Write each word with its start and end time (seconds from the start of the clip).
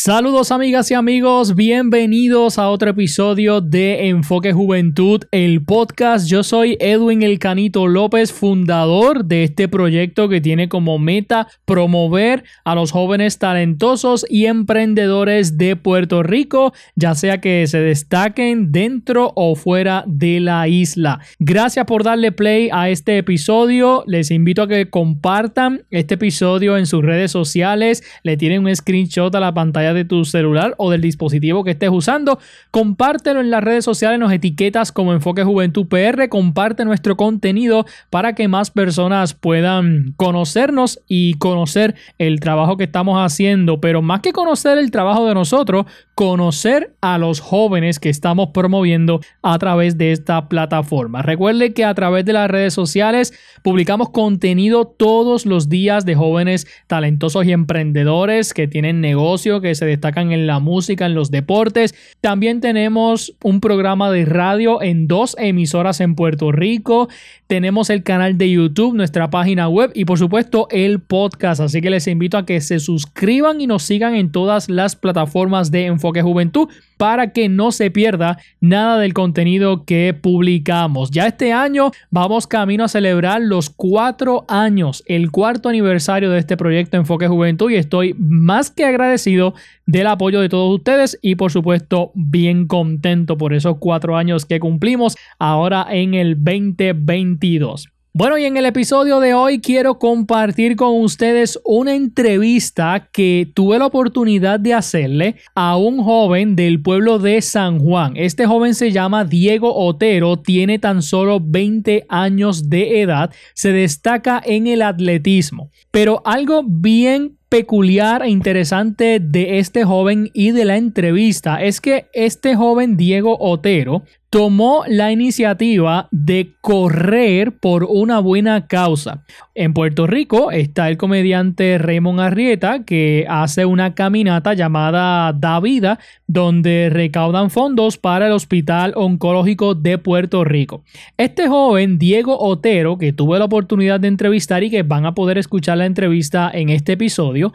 Saludos 0.00 0.52
amigas 0.52 0.92
y 0.92 0.94
amigos, 0.94 1.56
bienvenidos 1.56 2.60
a 2.60 2.70
otro 2.70 2.90
episodio 2.90 3.60
de 3.60 4.06
Enfoque 4.06 4.52
Juventud, 4.52 5.24
el 5.32 5.64
podcast. 5.64 6.28
Yo 6.28 6.44
soy 6.44 6.76
Edwin 6.78 7.24
El 7.24 7.40
Canito 7.40 7.88
López, 7.88 8.32
fundador 8.32 9.24
de 9.24 9.42
este 9.42 9.66
proyecto 9.66 10.28
que 10.28 10.40
tiene 10.40 10.68
como 10.68 11.00
meta 11.00 11.48
promover 11.64 12.44
a 12.64 12.76
los 12.76 12.92
jóvenes 12.92 13.40
talentosos 13.40 14.24
y 14.30 14.46
emprendedores 14.46 15.58
de 15.58 15.74
Puerto 15.74 16.22
Rico, 16.22 16.72
ya 16.94 17.16
sea 17.16 17.40
que 17.40 17.66
se 17.66 17.80
destaquen 17.80 18.70
dentro 18.70 19.32
o 19.34 19.56
fuera 19.56 20.04
de 20.06 20.38
la 20.38 20.68
isla. 20.68 21.18
Gracias 21.40 21.86
por 21.86 22.04
darle 22.04 22.30
play 22.30 22.68
a 22.72 22.88
este 22.88 23.18
episodio. 23.18 24.04
Les 24.06 24.30
invito 24.30 24.62
a 24.62 24.68
que 24.68 24.90
compartan 24.90 25.82
este 25.90 26.14
episodio 26.14 26.78
en 26.78 26.86
sus 26.86 27.04
redes 27.04 27.32
sociales, 27.32 28.04
le 28.22 28.36
tienen 28.36 28.64
un 28.64 28.76
screenshot 28.76 29.34
a 29.34 29.40
la 29.40 29.52
pantalla 29.52 29.87
de 29.94 30.04
tu 30.04 30.24
celular 30.24 30.74
o 30.78 30.90
del 30.90 31.00
dispositivo 31.00 31.64
que 31.64 31.72
estés 31.72 31.90
usando. 31.90 32.38
Compártelo 32.70 33.40
en 33.40 33.50
las 33.50 33.62
redes 33.62 33.84
sociales, 33.84 34.18
nos 34.18 34.32
etiquetas 34.32 34.92
como 34.92 35.12
Enfoque 35.12 35.44
Juventud 35.44 35.86
PR, 35.86 36.28
comparte 36.28 36.84
nuestro 36.84 37.16
contenido 37.16 37.86
para 38.10 38.34
que 38.34 38.48
más 38.48 38.70
personas 38.70 39.34
puedan 39.34 40.14
conocernos 40.16 41.00
y 41.08 41.34
conocer 41.34 41.94
el 42.18 42.40
trabajo 42.40 42.76
que 42.76 42.84
estamos 42.84 43.18
haciendo, 43.18 43.80
pero 43.80 44.02
más 44.02 44.20
que 44.20 44.32
conocer 44.32 44.78
el 44.78 44.90
trabajo 44.90 45.26
de 45.26 45.34
nosotros, 45.34 45.86
conocer 46.14 46.94
a 47.00 47.18
los 47.18 47.40
jóvenes 47.40 48.00
que 48.00 48.08
estamos 48.08 48.48
promoviendo 48.52 49.20
a 49.42 49.58
través 49.58 49.98
de 49.98 50.12
esta 50.12 50.48
plataforma. 50.48 51.22
Recuerde 51.22 51.72
que 51.72 51.84
a 51.84 51.94
través 51.94 52.24
de 52.24 52.32
las 52.32 52.50
redes 52.50 52.74
sociales 52.74 53.32
publicamos 53.62 54.10
contenido 54.10 54.86
todos 54.86 55.46
los 55.46 55.68
días 55.68 56.04
de 56.04 56.14
jóvenes 56.14 56.66
talentosos 56.86 57.44
y 57.46 57.52
emprendedores 57.52 58.52
que 58.54 58.66
tienen 58.66 59.00
negocio, 59.00 59.60
que 59.60 59.74
se 59.78 59.86
destacan 59.86 60.32
en 60.32 60.46
la 60.46 60.58
música, 60.58 61.06
en 61.06 61.14
los 61.14 61.30
deportes. 61.30 61.94
También 62.20 62.60
tenemos 62.60 63.34
un 63.42 63.60
programa 63.60 64.10
de 64.10 64.24
radio 64.24 64.82
en 64.82 65.08
dos 65.08 65.34
emisoras 65.38 66.00
en 66.00 66.14
Puerto 66.14 66.52
Rico. 66.52 67.08
Tenemos 67.46 67.88
el 67.88 68.02
canal 68.02 68.36
de 68.36 68.50
YouTube, 68.50 68.94
nuestra 68.94 69.30
página 69.30 69.68
web 69.68 69.90
y 69.94 70.04
por 70.04 70.18
supuesto 70.18 70.68
el 70.70 71.00
podcast. 71.00 71.60
Así 71.60 71.80
que 71.80 71.90
les 71.90 72.06
invito 72.06 72.36
a 72.36 72.44
que 72.44 72.60
se 72.60 72.78
suscriban 72.78 73.60
y 73.60 73.66
nos 73.66 73.84
sigan 73.84 74.14
en 74.14 74.30
todas 74.30 74.68
las 74.68 74.96
plataformas 74.96 75.70
de 75.70 75.86
enfoque 75.86 76.22
Juventud 76.22 76.68
para 76.98 77.32
que 77.32 77.48
no 77.48 77.72
se 77.72 77.90
pierda 77.90 78.38
nada 78.60 78.98
del 78.98 79.14
contenido 79.14 79.84
que 79.84 80.14
publicamos. 80.20 81.10
Ya 81.10 81.26
este 81.26 81.52
año 81.52 81.92
vamos 82.10 82.46
camino 82.46 82.84
a 82.84 82.88
celebrar 82.88 83.40
los 83.40 83.70
cuatro 83.70 84.44
años, 84.48 85.02
el 85.06 85.30
cuarto 85.30 85.68
aniversario 85.68 86.30
de 86.30 86.40
este 86.40 86.56
proyecto 86.56 86.96
Enfoque 86.96 87.28
Juventud 87.28 87.70
y 87.70 87.76
estoy 87.76 88.14
más 88.18 88.70
que 88.70 88.84
agradecido 88.84 89.54
del 89.86 90.06
apoyo 90.06 90.40
de 90.40 90.48
todos 90.48 90.74
ustedes 90.78 91.18
y 91.22 91.34
por 91.34 91.52
supuesto 91.52 92.12
bien 92.14 92.66
contento 92.66 93.38
por 93.38 93.54
esos 93.54 93.78
cuatro 93.78 94.16
años 94.16 94.44
que 94.44 94.60
cumplimos 94.60 95.16
ahora 95.38 95.86
en 95.90 96.14
el 96.14 96.36
2022. 96.36 97.88
Bueno, 98.18 98.36
y 98.36 98.46
en 98.46 98.56
el 98.56 98.66
episodio 98.66 99.20
de 99.20 99.32
hoy 99.32 99.60
quiero 99.60 100.00
compartir 100.00 100.74
con 100.74 101.00
ustedes 101.02 101.60
una 101.64 101.94
entrevista 101.94 103.08
que 103.12 103.48
tuve 103.54 103.78
la 103.78 103.86
oportunidad 103.86 104.58
de 104.58 104.74
hacerle 104.74 105.36
a 105.54 105.76
un 105.76 106.02
joven 106.02 106.56
del 106.56 106.82
pueblo 106.82 107.20
de 107.20 107.40
San 107.42 107.78
Juan. 107.78 108.14
Este 108.16 108.44
joven 108.44 108.74
se 108.74 108.90
llama 108.90 109.24
Diego 109.24 109.72
Otero, 109.72 110.36
tiene 110.36 110.80
tan 110.80 111.00
solo 111.02 111.38
20 111.40 112.06
años 112.08 112.68
de 112.68 113.02
edad, 113.02 113.30
se 113.54 113.70
destaca 113.70 114.42
en 114.44 114.66
el 114.66 114.82
atletismo. 114.82 115.70
Pero 115.92 116.20
algo 116.24 116.64
bien 116.66 117.37
peculiar 117.48 118.22
e 118.22 118.28
interesante 118.28 119.20
de 119.20 119.58
este 119.58 119.84
joven 119.84 120.30
y 120.32 120.50
de 120.50 120.64
la 120.64 120.76
entrevista. 120.76 121.62
Es 121.62 121.80
que 121.80 122.06
este 122.12 122.56
joven 122.56 122.96
Diego 122.96 123.36
Otero 123.40 124.02
tomó 124.30 124.84
la 124.86 125.10
iniciativa 125.10 126.08
de 126.10 126.52
correr 126.60 127.52
por 127.58 127.84
una 127.84 128.18
buena 128.18 128.66
causa. 128.66 129.24
En 129.54 129.72
Puerto 129.72 130.06
Rico 130.06 130.50
está 130.50 130.88
el 130.88 130.96
comediante 130.98 131.78
Raymond 131.78 132.20
Arrieta 132.20 132.84
que 132.84 133.26
hace 133.28 133.64
una 133.64 133.94
caminata 133.94 134.54
llamada 134.54 135.32
Da 135.32 135.60
Vida 135.60 135.98
donde 136.26 136.90
recaudan 136.92 137.50
fondos 137.50 137.96
para 137.96 138.26
el 138.26 138.32
Hospital 138.32 138.92
Oncológico 138.96 139.74
de 139.74 139.96
Puerto 139.98 140.44
Rico. 140.44 140.84
Este 141.16 141.48
joven 141.48 141.98
Diego 141.98 142.38
Otero 142.38 142.98
que 142.98 143.12
tuve 143.12 143.38
la 143.38 143.46
oportunidad 143.46 144.00
de 144.00 144.08
entrevistar 144.08 144.62
y 144.62 144.70
que 144.70 144.82
van 144.82 145.06
a 145.06 145.14
poder 145.14 145.38
escuchar 145.38 145.78
la 145.78 145.86
entrevista 145.86 146.50
en 146.52 146.68
este 146.68 146.92
episodio 146.92 147.52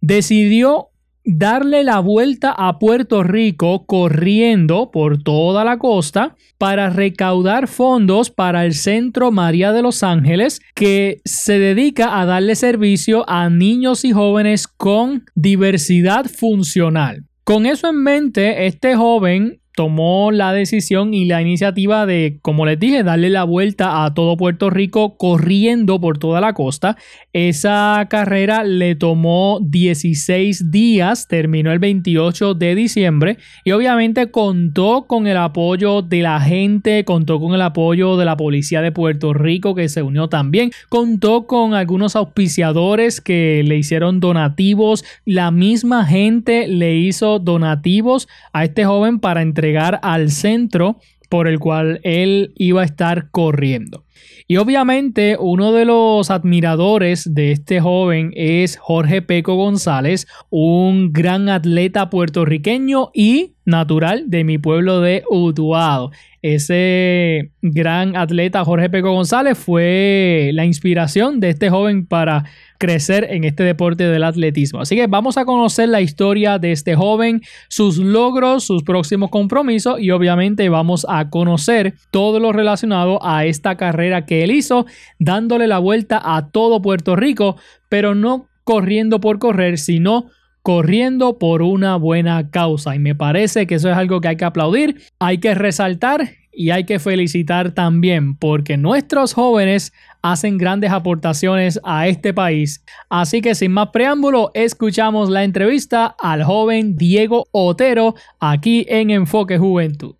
decidió 0.00 0.88
darle 1.24 1.84
la 1.84 2.00
vuelta 2.00 2.52
a 2.56 2.78
Puerto 2.78 3.22
Rico 3.22 3.84
corriendo 3.86 4.90
por 4.90 5.22
toda 5.22 5.64
la 5.64 5.78
costa 5.78 6.36
para 6.58 6.90
recaudar 6.90 7.68
fondos 7.68 8.30
para 8.30 8.64
el 8.64 8.74
Centro 8.74 9.30
María 9.30 9.72
de 9.72 9.82
los 9.82 10.02
Ángeles 10.02 10.60
que 10.74 11.20
se 11.24 11.58
dedica 11.58 12.20
a 12.20 12.26
darle 12.26 12.54
servicio 12.54 13.28
a 13.28 13.48
niños 13.50 14.04
y 14.04 14.12
jóvenes 14.12 14.66
con 14.66 15.24
diversidad 15.34 16.26
funcional. 16.26 17.24
Con 17.44 17.66
eso 17.66 17.88
en 17.88 18.02
mente, 18.02 18.66
este 18.66 18.94
joven 18.94 19.59
tomó 19.80 20.30
la 20.30 20.52
decisión 20.52 21.14
y 21.14 21.24
la 21.24 21.40
iniciativa 21.40 22.04
de, 22.04 22.38
como 22.42 22.66
les 22.66 22.78
dije, 22.78 23.02
darle 23.02 23.30
la 23.30 23.44
vuelta 23.44 24.04
a 24.04 24.12
todo 24.12 24.36
Puerto 24.36 24.68
Rico 24.68 25.16
corriendo 25.16 25.98
por 25.98 26.18
toda 26.18 26.42
la 26.42 26.52
costa. 26.52 26.98
Esa 27.32 28.06
carrera 28.10 28.62
le 28.62 28.94
tomó 28.94 29.58
16 29.62 30.70
días, 30.70 31.28
terminó 31.28 31.72
el 31.72 31.78
28 31.78 32.52
de 32.52 32.74
diciembre 32.74 33.38
y 33.64 33.70
obviamente 33.70 34.30
contó 34.30 35.06
con 35.06 35.26
el 35.26 35.38
apoyo 35.38 36.02
de 36.02 36.20
la 36.20 36.42
gente, 36.42 37.06
contó 37.06 37.40
con 37.40 37.54
el 37.54 37.62
apoyo 37.62 38.18
de 38.18 38.26
la 38.26 38.36
policía 38.36 38.82
de 38.82 38.92
Puerto 38.92 39.32
Rico 39.32 39.74
que 39.74 39.88
se 39.88 40.02
unió 40.02 40.28
también, 40.28 40.72
contó 40.90 41.46
con 41.46 41.72
algunos 41.72 42.16
auspiciadores 42.16 43.22
que 43.22 43.62
le 43.64 43.78
hicieron 43.78 44.20
donativos, 44.20 45.06
la 45.24 45.50
misma 45.50 46.04
gente 46.04 46.68
le 46.68 46.96
hizo 46.96 47.38
donativos 47.38 48.28
a 48.52 48.64
este 48.64 48.84
joven 48.84 49.20
para 49.20 49.40
entregar 49.40 49.69
al 49.78 50.30
centro 50.30 50.98
por 51.30 51.46
el 51.46 51.58
cual 51.60 52.00
él 52.02 52.52
iba 52.56 52.82
a 52.82 52.84
estar 52.84 53.30
corriendo. 53.30 54.04
Y 54.48 54.56
obviamente 54.56 55.36
uno 55.38 55.70
de 55.70 55.84
los 55.84 56.28
admiradores 56.28 57.32
de 57.32 57.52
este 57.52 57.80
joven 57.80 58.32
es 58.34 58.76
Jorge 58.78 59.22
Peco 59.22 59.54
González, 59.54 60.26
un 60.50 61.12
gran 61.12 61.48
atleta 61.48 62.10
puertorriqueño 62.10 63.10
y 63.14 63.54
natural 63.64 64.24
de 64.26 64.42
mi 64.42 64.58
pueblo 64.58 65.00
de 65.00 65.22
Utuado. 65.30 66.10
Ese 66.42 67.52
gran 67.62 68.16
atleta 68.16 68.64
Jorge 68.64 68.90
Peco 68.90 69.12
González 69.12 69.56
fue 69.56 70.50
la 70.52 70.64
inspiración 70.64 71.38
de 71.38 71.50
este 71.50 71.70
joven 71.70 72.04
para 72.04 72.44
crecer 72.80 73.28
en 73.30 73.44
este 73.44 73.62
deporte 73.62 74.08
del 74.08 74.24
atletismo. 74.24 74.80
Así 74.80 74.96
que 74.96 75.06
vamos 75.06 75.36
a 75.36 75.44
conocer 75.44 75.90
la 75.90 76.00
historia 76.00 76.58
de 76.58 76.72
este 76.72 76.96
joven, 76.96 77.42
sus 77.68 77.98
logros, 77.98 78.64
sus 78.64 78.82
próximos 78.82 79.28
compromisos 79.28 80.00
y 80.00 80.10
obviamente 80.10 80.68
vamos 80.70 81.06
a 81.08 81.28
conocer 81.28 81.94
todo 82.10 82.40
lo 82.40 82.52
relacionado 82.52 83.24
a 83.24 83.44
esta 83.44 83.76
carrera 83.76 84.24
que 84.24 84.42
él 84.42 84.50
hizo, 84.50 84.86
dándole 85.18 85.66
la 85.66 85.78
vuelta 85.78 86.20
a 86.24 86.48
todo 86.48 86.80
Puerto 86.80 87.16
Rico, 87.16 87.56
pero 87.90 88.14
no 88.14 88.48
corriendo 88.64 89.20
por 89.20 89.38
correr, 89.38 89.76
sino 89.76 90.30
corriendo 90.62 91.38
por 91.38 91.60
una 91.60 91.96
buena 91.96 92.50
causa. 92.50 92.94
Y 92.96 92.98
me 92.98 93.14
parece 93.14 93.66
que 93.66 93.74
eso 93.74 93.90
es 93.90 93.96
algo 93.96 94.22
que 94.22 94.28
hay 94.28 94.36
que 94.36 94.46
aplaudir, 94.46 95.02
hay 95.18 95.36
que 95.36 95.54
resaltar 95.54 96.39
y 96.52 96.70
hay 96.70 96.84
que 96.84 96.98
felicitar 96.98 97.72
también 97.72 98.36
porque 98.36 98.76
nuestros 98.76 99.34
jóvenes 99.34 99.92
hacen 100.22 100.58
grandes 100.58 100.90
aportaciones 100.90 101.80
a 101.84 102.08
este 102.08 102.34
país. 102.34 102.84
Así 103.08 103.40
que 103.40 103.54
sin 103.54 103.72
más 103.72 103.88
preámbulo, 103.88 104.50
escuchamos 104.54 105.30
la 105.30 105.44
entrevista 105.44 106.14
al 106.18 106.44
joven 106.44 106.96
Diego 106.96 107.48
Otero 107.52 108.14
aquí 108.38 108.86
en 108.88 109.10
Enfoque 109.10 109.58
Juventud. 109.58 110.16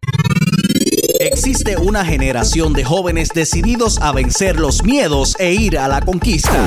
Existe 1.20 1.76
una 1.76 2.04
generación 2.04 2.72
de 2.72 2.84
jóvenes 2.84 3.30
decididos 3.34 4.00
a 4.00 4.12
vencer 4.12 4.58
los 4.58 4.82
miedos 4.84 5.36
e 5.38 5.52
ir 5.52 5.78
a 5.78 5.86
la 5.86 6.00
conquista. 6.00 6.58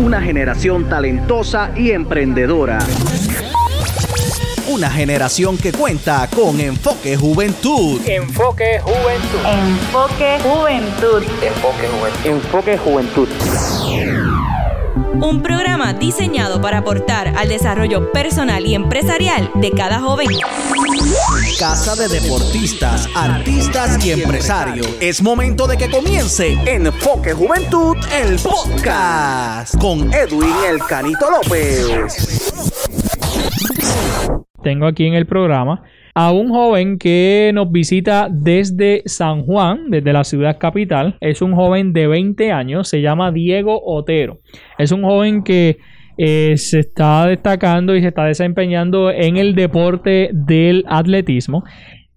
Una 0.00 0.20
generación 0.22 0.88
talentosa 0.88 1.72
y 1.76 1.90
emprendedora 1.90 2.78
una 4.68 4.90
generación 4.90 5.56
que 5.56 5.72
cuenta 5.72 6.28
con 6.34 6.60
Enfoque 6.60 7.16
Juventud. 7.16 8.00
Enfoque 8.06 8.78
Juventud. 8.80 9.38
Enfoque 9.46 10.38
Juventud. 10.42 11.22
Enfoque 11.42 11.88
Juventud. 11.88 12.26
Enfoque 12.26 12.78
Juventud. 12.78 13.28
Un 15.22 15.42
programa 15.42 15.94
diseñado 15.94 16.60
para 16.60 16.78
aportar 16.78 17.32
al 17.36 17.48
desarrollo 17.48 18.12
personal 18.12 18.66
y 18.66 18.74
empresarial 18.74 19.50
de 19.54 19.70
cada 19.72 20.00
joven. 20.00 20.28
Casa 21.58 21.96
de 21.96 22.08
deportistas, 22.08 23.08
artistas 23.14 24.04
y 24.04 24.12
empresarios. 24.12 24.86
Es 25.00 25.22
momento 25.22 25.66
de 25.66 25.78
que 25.78 25.90
comience 25.90 26.58
Enfoque 26.66 27.32
Juventud, 27.32 27.96
el 28.12 28.38
podcast, 28.38 29.78
con 29.78 30.12
Edwin 30.12 30.54
El 30.68 30.78
Canito 30.80 31.30
López. 31.30 32.52
Tengo 34.62 34.86
aquí 34.86 35.06
en 35.06 35.14
el 35.14 35.26
programa 35.26 35.82
a 36.14 36.32
un 36.32 36.48
joven 36.48 36.98
que 36.98 37.52
nos 37.54 37.70
visita 37.70 38.28
desde 38.28 39.02
San 39.06 39.42
Juan, 39.42 39.88
desde 39.88 40.12
la 40.12 40.24
ciudad 40.24 40.58
capital. 40.58 41.16
Es 41.20 41.42
un 41.42 41.54
joven 41.54 41.92
de 41.92 42.08
20 42.08 42.50
años, 42.50 42.88
se 42.88 43.00
llama 43.00 43.30
Diego 43.30 43.80
Otero. 43.84 44.38
Es 44.78 44.90
un 44.90 45.02
joven 45.04 45.44
que 45.44 45.78
eh, 46.16 46.54
se 46.56 46.80
está 46.80 47.26
destacando 47.26 47.94
y 47.94 48.00
se 48.00 48.08
está 48.08 48.24
desempeñando 48.24 49.12
en 49.12 49.36
el 49.36 49.54
deporte 49.54 50.30
del 50.32 50.84
atletismo. 50.88 51.62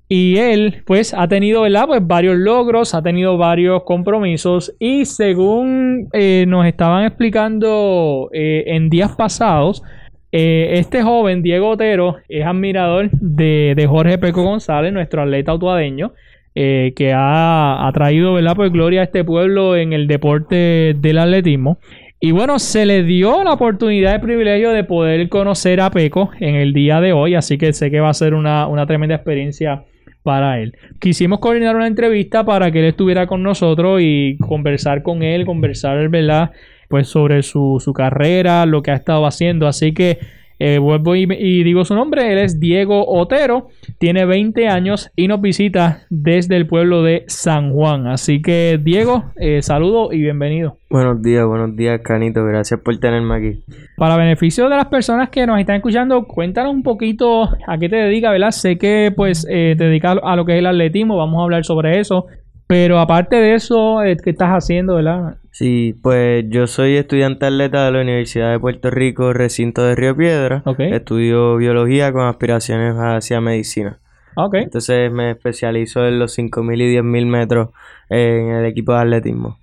Y 0.10 0.38
él, 0.38 0.84
pues, 0.86 1.14
ha 1.14 1.28
tenido. 1.28 1.62
Pues 1.62 2.06
varios 2.06 2.36
logros, 2.36 2.94
ha 2.96 3.02
tenido 3.02 3.38
varios 3.38 3.84
compromisos. 3.84 4.76
Y 4.80 5.06
según 5.06 6.10
eh, 6.12 6.44
nos 6.50 6.66
estaban 6.66 7.06
explicando 7.06 8.30
eh, 8.34 8.64
en 8.66 8.90
días 8.90 9.16
pasados, 9.16 9.84
eh, 10.32 10.72
este 10.74 11.04
joven, 11.04 11.42
Diego 11.42 11.70
Otero, 11.70 12.18
es 12.30 12.46
admirador 12.46 13.10
de, 13.12 13.86
Jorge 13.90 14.18
Peco 14.18 14.44
González, 14.44 14.94
nuestro 14.94 15.22
atleta 15.22 15.52
autuadeño, 15.52 16.14
que 16.54 17.14
ha, 17.16 17.88
ha, 17.88 17.92
traído, 17.94 18.34
¿verdad? 18.34 18.56
Pues 18.58 18.74
gloria 18.74 19.02
a 19.02 19.04
este 19.06 19.24
pueblo 19.24 19.78
en 19.78 19.94
el 19.94 20.08
deporte 20.08 20.94
del 20.98 21.18
atletismo. 21.18 21.80
Y 22.24 22.34
bueno, 22.34 22.60
se 22.60 22.86
le 22.86 23.02
dio 23.02 23.44
la 23.44 23.54
oportunidad, 23.54 24.14
el 24.14 24.22
privilegio 24.22 24.70
de 24.70 24.84
poder 24.84 25.28
conocer 25.28 25.82
a 25.82 25.90
Peco 25.90 26.30
en 26.40 26.54
el 26.54 26.72
día 26.72 27.02
de 27.02 27.14
hoy, 27.14 27.34
así 27.34 27.58
que 27.58 27.74
sé 27.74 27.90
que 27.90 28.00
va 28.00 28.10
a 28.10 28.14
ser 28.14 28.36
una, 28.36 28.68
una 28.68 28.86
tremenda 28.86 29.16
experiencia 29.16 29.86
para 30.22 30.60
él. 30.60 30.76
Quisimos 31.00 31.40
coordinar 31.40 31.76
una 31.76 31.88
entrevista 31.88 32.46
para 32.46 32.72
que 32.72 32.78
él 32.78 32.86
estuviera 32.86 33.26
con 33.26 33.42
nosotros 33.42 34.02
y 34.04 34.38
conversar 34.38 35.02
con 35.02 35.24
él, 35.24 35.48
conversar, 35.48 36.10
¿verdad? 36.10 36.52
Pues 36.92 37.08
sobre 37.08 37.42
su, 37.42 37.82
su 37.84 37.94
carrera, 37.94 38.68
lo 38.68 38.84
que 38.84 38.92
ha 38.92 38.96
estado 38.96 39.26
haciendo. 39.26 39.66
Así 39.68 39.94
que 39.94 40.20
eh, 40.64 40.78
vuelvo 40.78 41.16
y, 41.16 41.26
digo 41.64 41.86
su 41.86 41.96
nombre, 41.96 42.32
él 42.32 42.38
es 42.38 42.60
Diego 42.60 43.04
Otero, 43.08 43.70
tiene 43.98 44.26
20 44.26 44.68
años 44.68 45.10
y 45.16 45.28
nos 45.28 45.42
visita 45.42 46.04
desde 46.12 46.56
el 46.56 46.68
pueblo 46.68 47.02
de 47.02 47.24
San 47.26 47.74
Juan. 47.74 48.06
Así 48.06 48.44
que 48.44 48.80
Diego, 48.80 49.24
eh, 49.38 49.64
saludo 49.64 50.14
y 50.14 50.20
bienvenido. 50.20 50.78
Buenos 50.92 51.20
días, 51.24 51.48
buenos 51.48 51.76
días 51.76 52.02
Canito, 52.04 52.46
gracias 52.46 52.80
por 52.80 52.96
tenerme 53.00 53.36
aquí. 53.38 53.64
Para 53.98 54.18
beneficio 54.18 54.70
de 54.70 54.76
las 54.76 54.86
personas 54.86 55.30
que 55.30 55.48
nos 55.48 55.60
están 55.60 55.78
escuchando, 55.78 56.28
cuéntanos 56.28 56.76
un 56.76 56.84
poquito 56.84 57.50
a 57.66 57.78
qué 57.80 57.90
te 57.90 57.96
dedicas, 57.96 58.32
¿verdad? 58.32 58.52
Sé 58.52 58.78
que 58.78 59.12
pues 59.16 59.48
eh, 59.50 59.74
te 59.76 59.86
dedicas 59.86 60.20
a 60.22 60.36
lo 60.36 60.46
que 60.46 60.54
es 60.54 60.60
el 60.60 60.68
atletismo, 60.68 61.18
vamos 61.18 61.40
a 61.40 61.44
hablar 61.44 61.66
sobre 61.66 62.00
eso, 62.00 62.28
pero 62.72 63.00
aparte 63.00 63.36
de 63.36 63.56
eso, 63.56 64.00
¿qué 64.24 64.30
estás 64.30 64.52
haciendo, 64.52 64.96
verdad? 64.96 65.36
Sí, 65.52 65.94
pues 66.02 66.46
yo 66.48 66.68
soy 66.68 66.96
estudiante 66.96 67.46
atleta 67.46 67.84
de 67.84 67.92
la 67.92 68.00
Universidad 68.00 68.50
de 68.50 68.60
Puerto 68.62 68.90
Rico, 68.90 69.34
recinto 69.34 69.84
de 69.84 69.94
Río 69.94 70.16
Piedra. 70.16 70.64
Estudio 70.78 71.58
biología 71.58 72.14
con 72.14 72.26
aspiraciones 72.28 72.96
hacia 72.96 73.42
medicina. 73.42 73.98
Okay. 74.38 74.64
Entonces 74.64 75.12
me 75.12 75.32
especializo 75.32 76.08
en 76.08 76.18
los 76.18 76.40
5.000 76.40 76.78
y 76.78 76.96
10.000 76.96 77.26
metros 77.26 77.70
en 78.10 78.52
el 78.52 78.66
equipo 78.66 78.94
de 78.94 79.00
atletismo. 79.00 79.58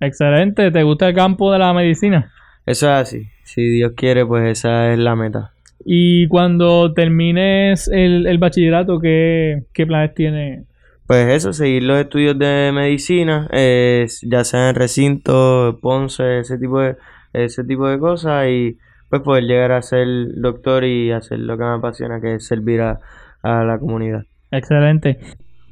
Excelente, 0.00 0.70
¿te 0.70 0.82
gusta 0.84 1.08
el 1.08 1.14
campo 1.14 1.52
de 1.52 1.58
la 1.58 1.74
medicina? 1.74 2.32
Eso 2.64 2.86
es 2.86 2.92
así, 2.92 3.26
si 3.42 3.60
Dios 3.60 3.92
quiere, 3.94 4.24
pues 4.24 4.50
esa 4.50 4.90
es 4.90 4.98
la 4.98 5.14
meta. 5.14 5.50
Y 5.84 6.28
cuando 6.28 6.94
termines 6.94 7.90
el, 7.92 8.38
bachillerato, 8.38 9.00
¿qué, 9.00 9.64
¿qué 9.74 9.86
planes 9.86 10.14
tienes? 10.14 10.64
Pues 11.06 11.28
eso, 11.34 11.52
seguir 11.52 11.82
los 11.82 11.98
estudios 11.98 12.38
de 12.38 12.70
medicina, 12.72 13.46
eh, 13.52 14.06
ya 14.22 14.42
sea 14.44 14.70
en 14.70 14.74
recinto, 14.74 15.78
Ponce, 15.82 16.40
ese 16.40 16.56
tipo 16.56 16.80
de, 16.80 16.96
ese 17.34 17.62
tipo 17.64 17.86
de 17.86 17.98
cosas 17.98 18.48
y 18.48 18.78
pues 19.10 19.20
poder 19.20 19.44
llegar 19.44 19.72
a 19.72 19.82
ser 19.82 20.06
doctor 20.36 20.84
y 20.84 21.12
hacer 21.12 21.40
lo 21.40 21.58
que 21.58 21.64
me 21.64 21.74
apasiona, 21.74 22.20
que 22.20 22.36
es 22.36 22.46
servir 22.46 22.80
a, 22.80 23.00
la 23.42 23.78
comunidad. 23.78 24.22
Excelente. 24.50 25.18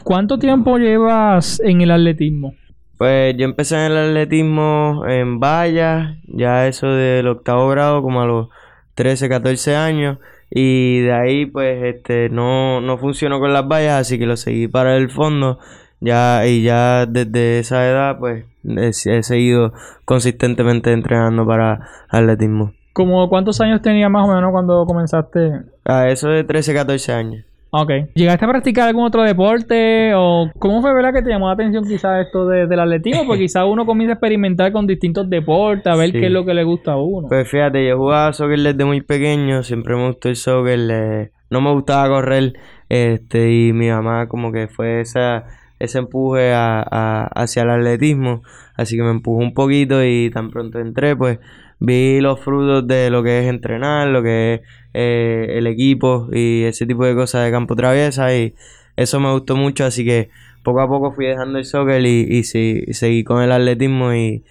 ¿Cuánto 0.04 0.38
tiempo 0.38 0.76
llevas 0.76 1.58
en 1.60 1.80
el 1.80 1.90
atletismo? 1.90 2.54
Pues 2.98 3.34
yo 3.38 3.46
empecé 3.46 3.76
en 3.76 3.92
el 3.92 4.10
atletismo 4.10 5.04
en 5.08 5.40
vallas, 5.40 6.18
ya 6.26 6.68
eso 6.68 6.88
del 6.88 7.26
octavo 7.26 7.68
grado, 7.70 8.02
como 8.02 8.20
a 8.20 8.26
los 8.26 8.48
13, 8.94 9.30
14 9.30 9.74
años. 9.74 10.18
Y 10.54 11.00
de 11.00 11.12
ahí, 11.14 11.46
pues, 11.46 11.82
este, 11.82 12.28
no, 12.28 12.82
no 12.82 12.98
funcionó 12.98 13.40
con 13.40 13.54
las 13.54 13.66
vallas, 13.66 14.02
así 14.02 14.18
que 14.18 14.26
lo 14.26 14.36
seguí 14.36 14.68
para 14.68 14.96
el 14.98 15.10
fondo. 15.10 15.58
Ya, 16.00 16.46
y 16.46 16.62
ya 16.62 17.06
desde 17.06 17.60
esa 17.60 17.88
edad, 17.88 18.18
pues, 18.18 18.44
he, 18.62 19.22
seguido 19.22 19.72
consistentemente 20.04 20.92
entrenando 20.92 21.46
para 21.46 21.88
atletismo. 22.10 22.72
¿Cómo 22.92 23.30
cuántos 23.30 23.62
años 23.62 23.80
tenía 23.80 24.10
más 24.10 24.28
o 24.28 24.34
menos 24.34 24.52
cuando 24.52 24.84
comenzaste? 24.84 25.62
A 25.86 26.10
eso 26.10 26.28
de 26.28 26.44
13, 26.44 26.74
14 26.74 27.12
años. 27.12 27.44
Ok. 27.74 27.90
¿Llegaste 28.14 28.44
a 28.44 28.48
practicar 28.48 28.88
algún 28.88 29.06
otro 29.06 29.22
deporte? 29.22 30.12
¿O 30.14 30.50
cómo 30.58 30.82
fue 30.82 30.92
verdad 30.92 31.14
que 31.14 31.22
te 31.22 31.30
llamó 31.30 31.46
la 31.46 31.54
atención 31.54 31.84
quizás 31.84 32.26
esto 32.26 32.46
de, 32.46 32.66
del 32.66 32.78
atletismo? 32.78 33.24
Porque 33.26 33.40
quizás 33.44 33.64
uno 33.66 33.86
comienza 33.86 34.12
a 34.12 34.14
experimentar 34.16 34.72
con 34.72 34.86
distintos 34.86 35.30
deportes, 35.30 35.86
a 35.86 35.96
ver 35.96 36.12
qué 36.12 36.26
es 36.26 36.30
lo 36.32 36.44
que 36.44 36.52
le 36.52 36.64
gusta 36.64 36.92
a 36.92 36.96
uno. 36.98 37.28
Pues 37.28 37.48
fíjate, 37.48 37.88
yo 37.88 37.96
jugaba 37.96 38.34
soccer 38.34 38.58
desde 38.58 38.84
muy 38.84 39.00
pequeño, 39.00 39.62
siempre 39.62 39.96
me 39.96 40.06
gustó 40.08 40.28
el 40.28 40.36
soccer, 40.36 41.30
no 41.48 41.60
me 41.62 41.72
gustaba 41.72 42.08
correr, 42.08 42.52
este, 42.90 43.50
y 43.50 43.72
mi 43.72 43.88
mamá 43.88 44.28
como 44.28 44.52
que 44.52 44.68
fue 44.68 45.00
esa, 45.00 45.44
ese 45.82 45.98
empuje 45.98 46.52
a, 46.54 47.26
hacia 47.34 47.62
el 47.62 47.70
atletismo, 47.70 48.42
así 48.76 48.96
que 48.96 49.02
me 49.02 49.10
empujó 49.10 49.38
un 49.38 49.52
poquito 49.52 50.04
y 50.04 50.30
tan 50.30 50.50
pronto 50.50 50.78
entré, 50.78 51.16
pues 51.16 51.38
vi 51.80 52.20
los 52.20 52.38
frutos 52.40 52.86
de 52.86 53.10
lo 53.10 53.22
que 53.22 53.40
es 53.40 53.46
entrenar, 53.46 54.08
lo 54.08 54.22
que 54.22 54.54
es 54.54 54.60
eh, 54.94 55.58
el 55.58 55.66
equipo 55.66 56.28
y 56.32 56.62
ese 56.62 56.86
tipo 56.86 57.04
de 57.04 57.14
cosas 57.14 57.44
de 57.44 57.50
campo 57.50 57.74
traviesa 57.74 58.34
y 58.36 58.54
eso 58.96 59.18
me 59.18 59.32
gustó 59.32 59.56
mucho, 59.56 59.84
así 59.84 60.04
que 60.04 60.30
poco 60.62 60.80
a 60.80 60.88
poco 60.88 61.12
fui 61.12 61.26
dejando 61.26 61.58
el 61.58 61.64
soccer 61.64 62.04
y, 62.06 62.26
y, 62.30 62.44
seguí 62.44 63.24
con 63.24 63.42
el 63.42 63.50
atletismo 63.50 64.14
y, 64.14 64.44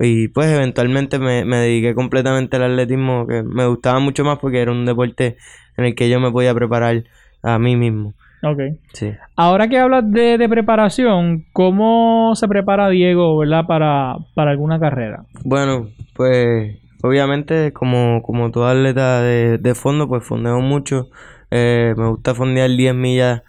y 0.00 0.28
pues 0.28 0.48
eventualmente 0.48 1.20
me, 1.20 1.44
me, 1.44 1.58
dediqué 1.58 1.94
completamente 1.94 2.56
al 2.56 2.64
atletismo 2.64 3.26
que 3.28 3.44
me 3.44 3.66
gustaba 3.66 4.00
mucho 4.00 4.24
más 4.24 4.38
porque 4.40 4.60
era 4.60 4.72
un 4.72 4.84
deporte 4.84 5.36
en 5.76 5.84
el 5.84 5.94
que 5.94 6.08
yo 6.08 6.18
me 6.18 6.32
podía 6.32 6.54
preparar 6.54 7.04
a 7.42 7.58
mí 7.60 7.76
mismo. 7.76 8.14
Ok. 8.42 8.58
Sí. 8.92 9.12
Ahora 9.36 9.68
que 9.68 9.78
hablas 9.78 10.10
de, 10.10 10.36
de, 10.36 10.48
preparación, 10.48 11.44
¿cómo 11.52 12.34
se 12.34 12.48
prepara 12.48 12.88
Diego, 12.88 13.38
verdad, 13.38 13.66
para, 13.66 14.16
para 14.34 14.50
alguna 14.50 14.80
carrera? 14.80 15.24
Bueno, 15.44 15.88
pues 16.14 16.76
obviamente 17.02 17.72
como, 17.72 18.20
como 18.22 18.50
todo 18.50 18.66
atleta 18.66 19.22
de, 19.22 19.58
de 19.58 19.74
fondo, 19.74 20.08
pues 20.08 20.24
fondeo 20.24 20.60
mucho. 20.60 21.08
Eh, 21.50 21.94
me 21.96 22.08
gusta 22.08 22.34
fondear 22.34 22.70
10 22.70 22.94
millas 22.94 23.42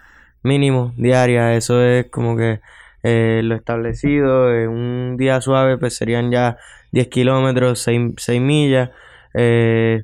mínimo 0.43 0.93
diarias. 0.97 1.57
Eso 1.57 1.81
es 1.81 2.09
como 2.09 2.37
que 2.37 2.59
eh, 3.01 3.41
lo 3.43 3.55
establecido. 3.55 4.53
En 4.53 4.69
un 4.69 5.17
día 5.17 5.41
suave 5.41 5.77
pues 5.77 5.95
serían 5.95 6.29
ya 6.31 6.57
10 6.91 7.07
kilómetros, 7.07 7.79
6, 7.79 8.13
6 8.17 8.41
millas. 8.41 8.91
Eh, 9.33 10.03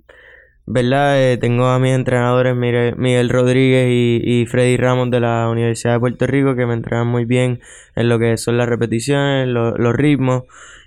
¿verdad? 0.71 1.19
Eh, 1.19 1.37
tengo 1.37 1.65
a 1.65 1.79
mis 1.79 1.93
entrenadores 1.93 2.55
Miguel, 2.55 3.29
Rodríguez 3.29 3.87
y, 3.89 4.45
Freddy 4.45 4.77
Ramos 4.77 5.09
de 5.09 5.19
la 5.19 5.49
Universidad 5.49 5.93
de 5.93 5.99
Puerto 5.99 6.27
Rico 6.27 6.55
que 6.55 6.67
me 6.67 6.75
entrenan 6.75 7.07
muy 7.07 7.25
bien 7.25 7.59
en 7.95 8.07
lo 8.07 8.19
que 8.19 8.37
son 8.37 8.57
las 8.57 8.69
repeticiones, 8.69 9.47
los 9.47 9.95
ritmos 9.95 10.43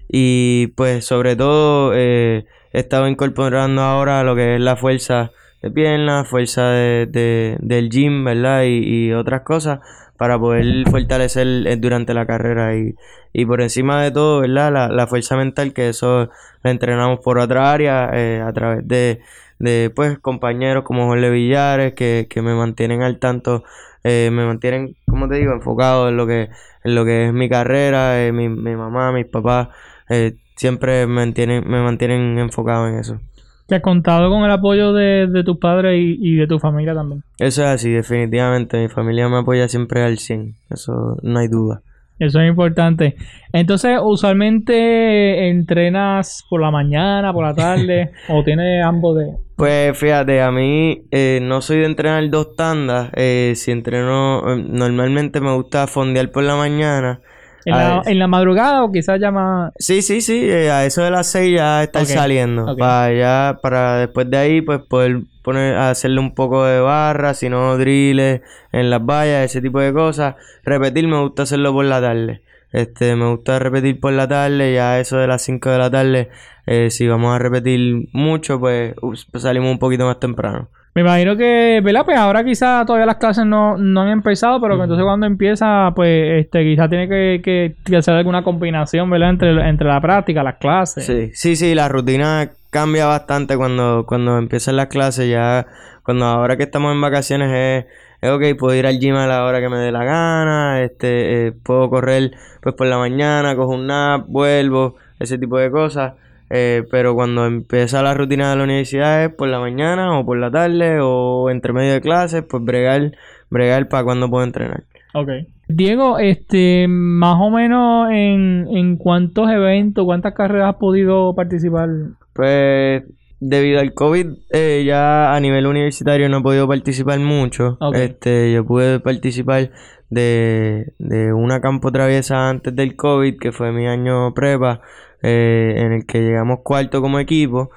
y 0.09 0.69
pues 0.77 1.05
sobre 1.05 1.35
todo 1.35 1.95
eh, 1.97 2.45
he 2.73 2.79
estado 2.79 3.09
incorporando 3.09 3.83
ahora 3.83 4.23
lo 4.23 4.37
que 4.37 4.55
es 4.55 4.61
la 4.61 4.77
fuerza 4.77 5.33
de 5.63 5.71
pierna, 5.73 6.25
fuerza 6.25 6.71
de, 6.71 7.57
del 7.61 7.91
gym, 7.91 8.25
¿verdad? 8.25 8.63
Y, 8.65 9.13
otras 9.13 9.43
cosas 9.43 9.81
para 10.17 10.39
poder 10.39 10.89
fortalecer 10.89 11.67
eh, 11.67 11.77
durante 11.77 12.15
la 12.15 12.25
carrera 12.25 12.77
y, 12.77 12.95
y 13.33 13.47
por 13.47 13.61
encima 13.61 14.01
de 14.05 14.13
todo, 14.13 14.43
¿verdad? 14.43 14.73
La, 14.73 14.89
la 14.89 15.09
fuerza 15.09 15.37
mental 15.37 15.73
que 15.73 15.89
eso 15.89 16.31
la 16.63 16.71
entrenamos 16.71 17.19
por 17.19 17.41
otra 17.41 17.73
área 17.73 18.05
a 18.47 18.53
través 18.53 18.87
de 18.87 19.21
de 19.63 19.91
pues 19.95 20.19
compañeros 20.19 20.83
como 20.83 21.07
Jorge 21.07 21.31
Villares 21.31 21.95
que, 21.95 22.27
que 22.29 22.43
me 22.43 22.55
mantienen 22.55 23.03
al 23.03 23.19
tanto, 23.21 23.63
eh, 24.03 24.29
me 24.33 24.45
mantienen, 24.45 24.97
como 25.07 25.29
te 25.29 25.37
digo, 25.37 25.53
enfocado 25.53 26.09
en 26.09 26.17
lo 26.17 26.27
que, 26.27 26.51
en 26.83 26.95
lo 26.95 27.05
que 27.05 27.29
es 27.29 27.33
mi 27.33 27.49
carrera, 27.49 28.27
eh, 28.27 28.33
mi, 28.33 28.49
mi, 28.49 28.75
mamá, 28.75 29.13
mis 29.13 29.27
papás, 29.27 29.69
eh, 30.09 30.35
siempre 30.57 31.07
me 31.07 31.15
mantienen, 31.15 31.63
me 31.67 31.81
mantienen 31.81 32.39
enfocado 32.39 32.89
en 32.89 32.99
eso. 32.99 33.21
¿Te 33.67 33.77
has 33.77 33.83
contado 33.83 34.29
con 34.31 34.43
el 34.43 34.51
apoyo 34.51 34.93
de, 34.93 35.29
de 35.29 35.45
tus 35.45 35.59
padres 35.59 35.97
y, 35.97 36.19
y, 36.21 36.35
de 36.35 36.49
tu 36.49 36.59
familia 36.59 36.93
también? 36.95 37.23
Eso 37.39 37.63
es 37.63 37.69
así, 37.69 37.91
definitivamente. 37.91 38.83
Mi 38.83 38.89
familia 38.89 39.29
me 39.29 39.39
apoya 39.39 39.69
siempre 39.69 40.03
al 40.03 40.19
100. 40.19 40.57
Eso 40.71 41.17
no 41.23 41.39
hay 41.39 41.47
duda. 41.47 41.83
Eso 42.23 42.41
es 42.41 42.49
importante. 42.49 43.17
Entonces, 43.53 43.99
usualmente 44.01 45.49
entrenas 45.49 46.45
por 46.49 46.61
la 46.61 46.71
mañana, 46.71 47.33
por 47.33 47.45
la 47.45 47.53
tarde, 47.53 48.13
o 48.29 48.45
tienes 48.45 48.85
ambos 48.85 49.17
de. 49.19 49.33
Pues 49.57 49.99
fíjate, 49.99 50.41
a 50.41 50.53
mí 50.53 51.03
eh, 51.11 51.41
no 51.43 51.61
soy 51.61 51.79
de 51.79 51.87
entrenar 51.87 52.31
dos 52.31 52.55
tandas. 52.55 53.11
Eh, 53.17 53.55
si 53.57 53.73
entreno, 53.73 54.53
eh, 54.53 54.65
normalmente 54.69 55.41
me 55.41 55.53
gusta 55.53 55.89
fondear 55.89 56.31
por 56.31 56.45
la 56.45 56.55
mañana. 56.55 57.21
¿En, 57.65 57.77
la, 57.77 58.03
¿En 58.07 58.19
la 58.21 58.27
madrugada 58.29 58.85
o 58.85 58.93
quizás 58.93 59.21
ya 59.21 59.33
más...? 59.33 59.73
Sí, 59.79 60.01
sí, 60.03 60.21
sí. 60.21 60.49
eh, 60.49 60.71
a 60.71 60.85
eso 60.85 61.03
de 61.03 61.11
las 61.11 61.27
seis 61.27 61.57
ya 61.57 61.83
estar 61.83 62.03
Ok, 62.03 62.09
saliendo. 62.09 62.77
Para 62.77 63.13
ya, 63.13 63.59
para 63.61 63.99
después 63.99 64.31
de 64.31 64.37
ahí, 64.37 64.61
pues 64.63 64.81
poder 64.89 65.23
poner, 65.43 65.77
hacerle 65.77 66.21
un 66.21 66.35
poco 66.35 66.65
de 66.65 66.81
barra, 66.81 67.35
si 67.35 67.49
no 67.49 67.77
drills 67.79 68.41
en 68.73 68.91
las 68.91 69.05
vallas, 69.05 69.45
ese 69.45 69.61
tipo 69.61 69.81
de 69.81 69.93
cosas. 69.93 70.37
Repetir, 70.65 71.07
me 71.09 71.21
gusta 71.21 71.43
hacerlo 71.43 71.73
por 71.73 71.85
la 71.85 72.01
tarde. 72.01 72.41
Este, 72.73 73.15
me 73.17 73.27
gusta 73.31 73.59
repetir 73.59 74.01
por 74.01 74.13
la 74.15 74.27
tarde, 74.27 74.73
ya 74.73 74.93
a 74.93 75.01
eso 75.01 75.19
de 75.19 75.27
las 75.27 75.43
5 75.43 75.69
de 75.71 75.79
la 75.79 75.91
tarde, 75.91 76.31
eh, 76.67 76.89
si 76.91 77.07
vamos 77.07 77.35
a 77.35 77.39
repetir 77.39 78.09
mucho, 78.13 78.59
pues, 78.59 78.95
ups, 79.03 79.27
pues 79.31 79.43
salimos 79.43 79.71
un 79.71 79.79
poquito 79.79 80.07
más 80.07 80.19
temprano. 80.19 80.69
Me 80.95 81.01
imagino 81.03 81.37
que, 81.39 81.81
¿verdad? 81.83 82.05
Pues 82.05 82.19
ahora 82.19 82.45
quizás 82.45 82.85
todavía 82.85 83.07
las 83.07 83.17
clases 83.17 83.47
no, 83.47 83.79
no 83.79 84.03
han 84.03 84.09
empezado, 84.09 84.61
pero 84.61 84.77
que 84.77 84.83
entonces 84.83 85.05
cuando 85.05 85.25
empieza, 85.27 85.91
pues 85.97 86.41
este, 86.45 86.63
quizás 86.65 86.91
tiene 86.91 87.09
que, 87.09 87.41
que- 87.43 87.75
que 87.85 87.97
hacer 87.97 88.13
alguna 88.15 88.43
combinación, 88.45 89.09
¿verdad? 89.09 89.31
Entre, 89.31 89.69
entre 89.69 89.89
la 89.89 90.01
práctica, 90.03 90.43
las 90.43 90.57
clases. 90.57 91.07
Sí, 91.07 91.31
sí, 91.33 91.57
sí, 91.57 91.75
la 91.75 91.89
rutina 91.89 92.51
cambia 92.73 93.05
bastante 93.05 93.57
cuando, 93.57 94.07
cuando 94.07 94.39
empiezan 94.39 94.77
las 94.77 94.87
clases. 94.87 95.29
Ya, 95.29 95.67
cuando 96.03 96.25
ahora 96.25 96.57
que 96.57 96.65
estamos 96.65 96.93
en 96.93 97.01
vacaciones 97.01 97.53
es, 97.53 97.93
es 98.23 98.31
ok, 98.31 98.59
puedo 98.59 98.75
ir 98.75 98.87
al 98.87 98.99
gym 98.99 99.15
a 99.15 99.27
la 99.27 99.45
hora 99.45 99.61
que 99.61 99.69
me 99.69 99.77
dé 99.77 99.93
la 99.93 100.05
gana, 100.05 100.83
este, 100.83 101.49
eh, 101.49 101.53
puedo 101.53 101.91
correr 101.91 102.33
pues 102.63 102.75
por 102.75 102.87
la 102.87 102.99
mañana, 102.99 103.55
cojo 103.55 103.75
un 103.75 103.87
nap, 103.87 104.25
vuelvo, 104.27 104.97
ese 105.21 105.39
tipo 105.39 105.59
de 105.59 105.71
cosas. 105.71 106.15
Eh, 106.49 106.85
pero 106.91 107.15
cuando 107.15 107.47
empieza 107.47 108.03
la 108.03 108.15
rutina 108.15 108.51
de 108.51 108.57
la 108.57 108.65
universidad 108.65 109.25
es 109.25 109.31
por 109.31 109.49
la 109.49 109.59
mañana 109.59 110.19
o 110.19 110.25
por 110.27 110.39
la 110.39 110.51
tarde 110.51 110.99
o 111.01 111.51
entre 111.51 111.73
medio 111.73 111.93
de 111.93 112.01
clases, 112.01 112.43
pues 112.43 112.65
bregar, 112.65 113.13
bregar 113.51 113.89
para 113.89 114.05
cuando 114.05 114.31
puedo 114.31 114.45
entrenar. 114.45 114.85
Ok. 115.15 115.29
Diego, 115.77 116.19
este, 116.19 116.87
más 116.89 117.37
o 117.41 117.51
menos 117.51 118.11
en, 118.11 118.67
en 118.71 118.97
cuántos 118.97 119.51
eventos, 119.51 120.05
cuántas 120.05 120.35
carreras 120.35 120.71
has 120.71 120.77
podido 120.77 121.35
participar. 121.35 121.89
Pues 122.33 123.05
debido 123.41 123.81
al 123.81 123.93
COVID, 123.93 124.27
eh, 124.53 124.85
ya 124.87 125.35
a 125.35 125.41
nivel 125.41 125.67
universitario 125.67 126.29
no 126.29 126.39
he 126.39 126.43
podido 126.43 126.69
participar 126.69 127.19
mucho. 127.19 127.77
Este, 127.93 128.53
yo 128.53 128.65
pude 128.65 129.01
participar 129.01 129.71
de, 130.11 130.93
de 130.99 131.33
una 131.33 131.61
campo 131.61 131.91
traviesa 131.91 132.49
antes 132.49 132.75
del 132.77 132.95
COVID, 132.95 133.39
que 133.39 133.51
fue 133.51 133.73
mi 133.73 133.87
año 133.87 134.33
prepa, 134.33 134.81
eh, 135.23 135.75
en 135.77 135.93
el 135.93 136.07
que 136.07 136.21
llegamos 136.21 136.61
cuarto 136.63 137.01
como 137.01 137.19
equipo. 137.19 137.71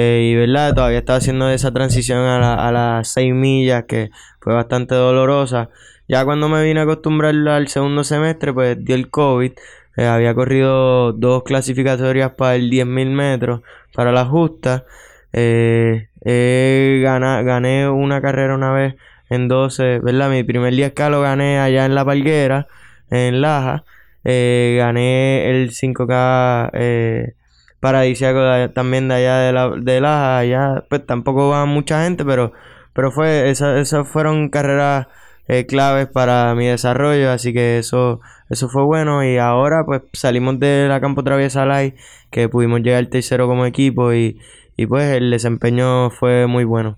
Eh, 0.00 0.30
y 0.32 0.36
verdad, 0.36 0.74
todavía 0.74 0.98
estaba 1.00 1.18
haciendo 1.18 1.48
esa 1.50 1.72
transición 1.72 2.18
a, 2.20 2.38
la- 2.38 2.54
a 2.68 2.72
las 2.72 3.08
seis 3.12 3.34
millas, 3.34 3.84
que 3.88 4.10
fue 4.40 4.54
bastante 4.54 4.94
dolorosa. 4.94 5.70
Ya 6.08 6.24
cuando 6.24 6.48
me 6.48 6.62
vine 6.64 6.80
a 6.80 6.82
acostumbrar 6.84 7.34
al 7.48 7.68
segundo 7.68 8.04
semestre, 8.04 8.52
pues 8.52 8.82
dio 8.84 8.94
el 8.94 9.10
COVID. 9.10 9.52
Eh, 9.96 10.06
había 10.06 10.34
corrido 10.34 11.12
dos 11.12 11.42
clasificatorias 11.42 12.32
para 12.32 12.54
el 12.56 12.70
10.000 12.70 13.10
metros, 13.10 13.62
para 13.94 14.12
la 14.12 14.24
justa. 14.26 14.84
Eh, 15.32 17.00
gané 17.02 17.88
una 17.88 18.20
carrera 18.20 18.54
una 18.54 18.72
vez 18.72 18.94
en 19.30 19.48
12, 19.48 19.98
¿verdad? 20.00 20.30
Mi 20.30 20.42
primer 20.44 20.74
10K 20.74 21.10
lo 21.10 21.20
gané 21.20 21.58
allá 21.58 21.84
en 21.86 21.94
La 21.94 22.04
Palguera, 22.04 22.66
en 23.10 23.40
Laja. 23.40 23.84
Eh, 24.24 24.76
gané 24.78 25.50
el 25.50 25.70
5K 25.72 26.70
eh, 26.72 27.34
paradisíaco 27.80 28.38
de- 28.40 28.68
también 28.68 29.08
de 29.08 29.14
allá 29.16 29.38
de, 29.38 29.52
la, 29.52 29.70
de 29.70 30.00
Laja. 30.00 30.38
Allá, 30.38 30.84
pues 30.88 31.06
tampoco 31.06 31.48
va 31.50 31.64
mucha 31.66 32.04
gente, 32.04 32.24
pero, 32.24 32.52
pero 32.94 33.10
fue, 33.12 33.50
esa- 33.50 33.78
esas 33.80 34.08
fueron 34.08 34.48
carreras 34.48 35.06
eh, 35.48 35.66
claves 35.66 36.06
para 36.08 36.54
mi 36.54 36.66
desarrollo, 36.66 37.30
así 37.30 37.52
que 37.52 37.78
eso, 37.78 38.20
eso 38.50 38.68
fue 38.68 38.82
bueno. 38.82 39.24
Y 39.24 39.38
ahora, 39.38 39.84
pues 39.84 40.02
salimos 40.12 40.58
de 40.60 40.86
la 40.88 41.00
Campo 41.00 41.22
Traviesa 41.24 41.64
Live, 41.64 41.94
que 42.30 42.48
pudimos 42.48 42.80
llegar 42.82 43.06
tercero 43.06 43.46
como 43.46 43.64
equipo 43.66 44.12
y, 44.12 44.38
y 44.76 44.86
pues 44.86 45.16
el 45.16 45.30
desempeño 45.30 46.10
fue 46.10 46.46
muy 46.46 46.64
bueno. 46.64 46.96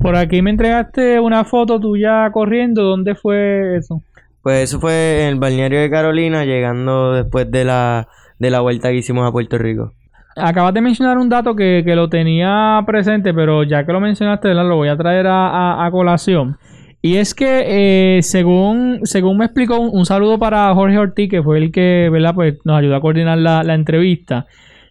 Por 0.00 0.16
aquí 0.16 0.40
me 0.42 0.50
entregaste 0.50 1.20
una 1.20 1.44
foto 1.44 1.78
tuya 1.78 2.30
corriendo. 2.32 2.82
¿Dónde 2.82 3.14
fue 3.14 3.76
eso? 3.76 4.02
Pues 4.42 4.64
eso 4.70 4.80
fue 4.80 5.22
en 5.22 5.28
el 5.28 5.34
balneario 5.36 5.80
de 5.80 5.90
Carolina, 5.90 6.44
llegando 6.44 7.12
después 7.12 7.50
de 7.50 7.64
la, 7.64 8.08
de 8.38 8.50
la 8.50 8.60
vuelta 8.60 8.90
que 8.90 8.96
hicimos 8.98 9.26
a 9.28 9.32
Puerto 9.32 9.58
Rico. 9.58 9.92
Acabas 10.36 10.74
de 10.74 10.80
mencionar 10.80 11.16
un 11.18 11.28
dato 11.28 11.54
que, 11.54 11.82
que 11.84 11.94
lo 11.94 12.08
tenía 12.08 12.80
presente, 12.86 13.32
pero 13.32 13.62
ya 13.62 13.86
que 13.86 13.92
lo 13.92 14.00
mencionaste, 14.00 14.48
¿verdad? 14.48 14.66
lo 14.68 14.76
voy 14.76 14.88
a 14.88 14.96
traer 14.96 15.26
a, 15.28 15.48
a- 15.48 15.86
a 15.86 15.90
colación. 15.92 16.56
Y 17.00 17.16
es 17.18 17.34
que, 17.34 18.16
eh, 18.18 18.22
según, 18.22 19.00
según 19.04 19.36
me 19.38 19.44
explicó, 19.44 19.78
un, 19.78 19.90
un 19.92 20.06
saludo 20.06 20.38
para 20.38 20.72
Jorge 20.74 20.98
Ortiz, 20.98 21.28
que 21.30 21.42
fue 21.42 21.58
el 21.58 21.70
que 21.70 22.08
¿verdad? 22.10 22.34
Pues 22.34 22.54
nos 22.64 22.78
ayudó 22.78 22.96
a 22.96 23.00
coordinar 23.00 23.38
la, 23.38 23.62
la 23.62 23.74
entrevista. 23.74 24.46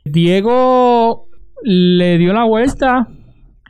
Diego 0.05 1.25
le 1.63 2.17
dio 2.17 2.33
la 2.33 2.43
vuelta 2.43 3.07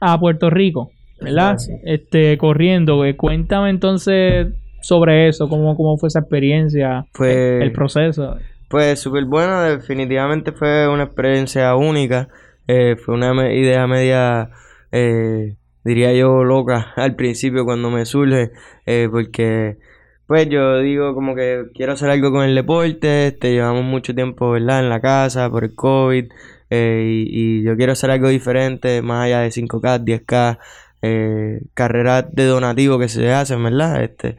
a 0.02 0.20
Puerto 0.20 0.50
Rico, 0.50 0.92
¿verdad? 1.22 1.58
Este, 1.86 2.38
corriendo. 2.38 3.06
Eh, 3.06 3.16
Cuéntame 3.16 3.70
entonces 3.70 4.48
sobre 4.82 5.30
eso, 5.30 5.48
cómo, 5.48 5.76
cómo 5.78 5.98
fue 5.98 6.08
esa 6.08 6.20
experiencia, 6.20 7.06
el 7.64 7.72
proceso. 7.72 8.38
Pues 8.74 9.02
súper 9.02 9.26
bueno, 9.26 9.62
definitivamente 9.62 10.52
fue 10.52 10.88
una 10.88 11.04
experiencia 11.04 11.76
única. 11.76 12.30
Eh, 12.68 12.96
fue 12.96 13.14
una 13.14 13.54
idea 13.54 13.86
media, 13.86 14.50
eh, 14.92 15.58
diría 15.84 16.12
yo, 16.14 16.44
loca 16.44 16.92
al 16.96 17.16
principio 17.16 17.66
cuando 17.66 17.92
me 17.92 18.04
surge, 18.08 18.50
eh, 18.88 19.08
porque 19.12 19.78
pues 20.26 20.50
yo 20.50 20.80
digo 20.80 21.14
como 21.14 21.36
que 21.36 21.66
quiero 21.76 21.94
hacer 21.94 22.10
algo 22.10 22.32
con 22.32 22.46
el 22.46 22.56
deporte, 22.56 23.28
este, 23.28 23.52
llevamos 23.52 23.84
mucho 23.84 24.16
tiempo, 24.16 24.50
¿verdad? 24.50 24.80
En 24.80 24.90
la 24.90 25.02
casa 25.02 25.52
por 25.52 25.66
el 25.66 25.76
COVID, 25.76 26.32
eh, 26.72 27.04
y, 27.06 27.60
y 27.60 27.64
yo 27.64 27.78
quiero 27.78 27.92
hacer 27.92 28.10
algo 28.10 28.30
diferente, 28.30 29.04
más 29.04 29.26
allá 29.26 29.42
de 29.42 29.52
5K, 29.52 30.04
10K, 30.04 30.58
eh, 31.04 31.62
carreras 31.76 32.26
de 32.34 32.46
donativo 32.46 32.98
que 32.98 33.08
se 33.08 33.32
hacen, 33.32 33.64
¿verdad? 33.64 34.04
Este, 34.04 34.36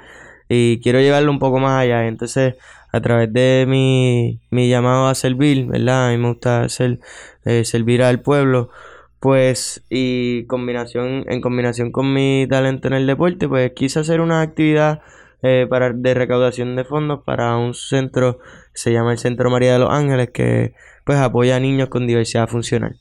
y 0.49 0.81
quiero 0.81 0.99
llevarlo 1.01 1.31
un 1.31 1.39
poco 1.39 1.61
más 1.61 1.81
allá. 1.81 2.07
Entonces, 2.09 2.55
a 2.95 3.01
través 3.01 3.33
de 3.33 3.67
mi, 3.69 4.41
mi 4.51 4.69
llamado 4.69 5.09
a 5.09 5.17
servir, 5.17 5.67
¿verdad? 5.67 6.09
A 6.09 6.11
mí 6.13 6.19
me 6.19 6.29
gusta 6.29 6.63
hacer, 6.63 7.01
eh, 7.45 7.65
servir 7.65 8.05
al 8.05 8.21
pueblo, 8.21 8.71
pues, 9.19 9.85
y 9.91 10.47
combinación, 10.47 11.25
en 11.29 11.41
combinación 11.41 11.91
con 11.91 12.15
mi 12.15 12.47
talento 12.49 12.87
en 12.87 12.95
el 12.95 13.09
deporte, 13.09 13.49
pues 13.49 13.73
quise 13.73 13.99
hacer 13.99 14.21
una 14.21 14.43
actividad 14.43 15.03
eh, 15.43 15.67
para, 15.69 15.93
de 15.93 16.15
recaudación 16.15 16.77
de 16.77 16.85
fondos 16.85 17.25
para 17.25 17.57
un 17.57 17.75
centro, 17.75 18.39
se 18.75 18.93
llama 18.93 19.11
el 19.11 19.19
Centro 19.19 19.51
María 19.51 19.73
de 19.73 19.81
los 19.81 19.91
Ángeles, 19.91 20.31
que 20.31 20.75
pues 21.05 21.19
apoya 21.19 21.57
a 21.57 21.61
niños 21.61 21.89
con 21.89 22.07
diversidad 22.07 22.49
funcional. 22.49 22.97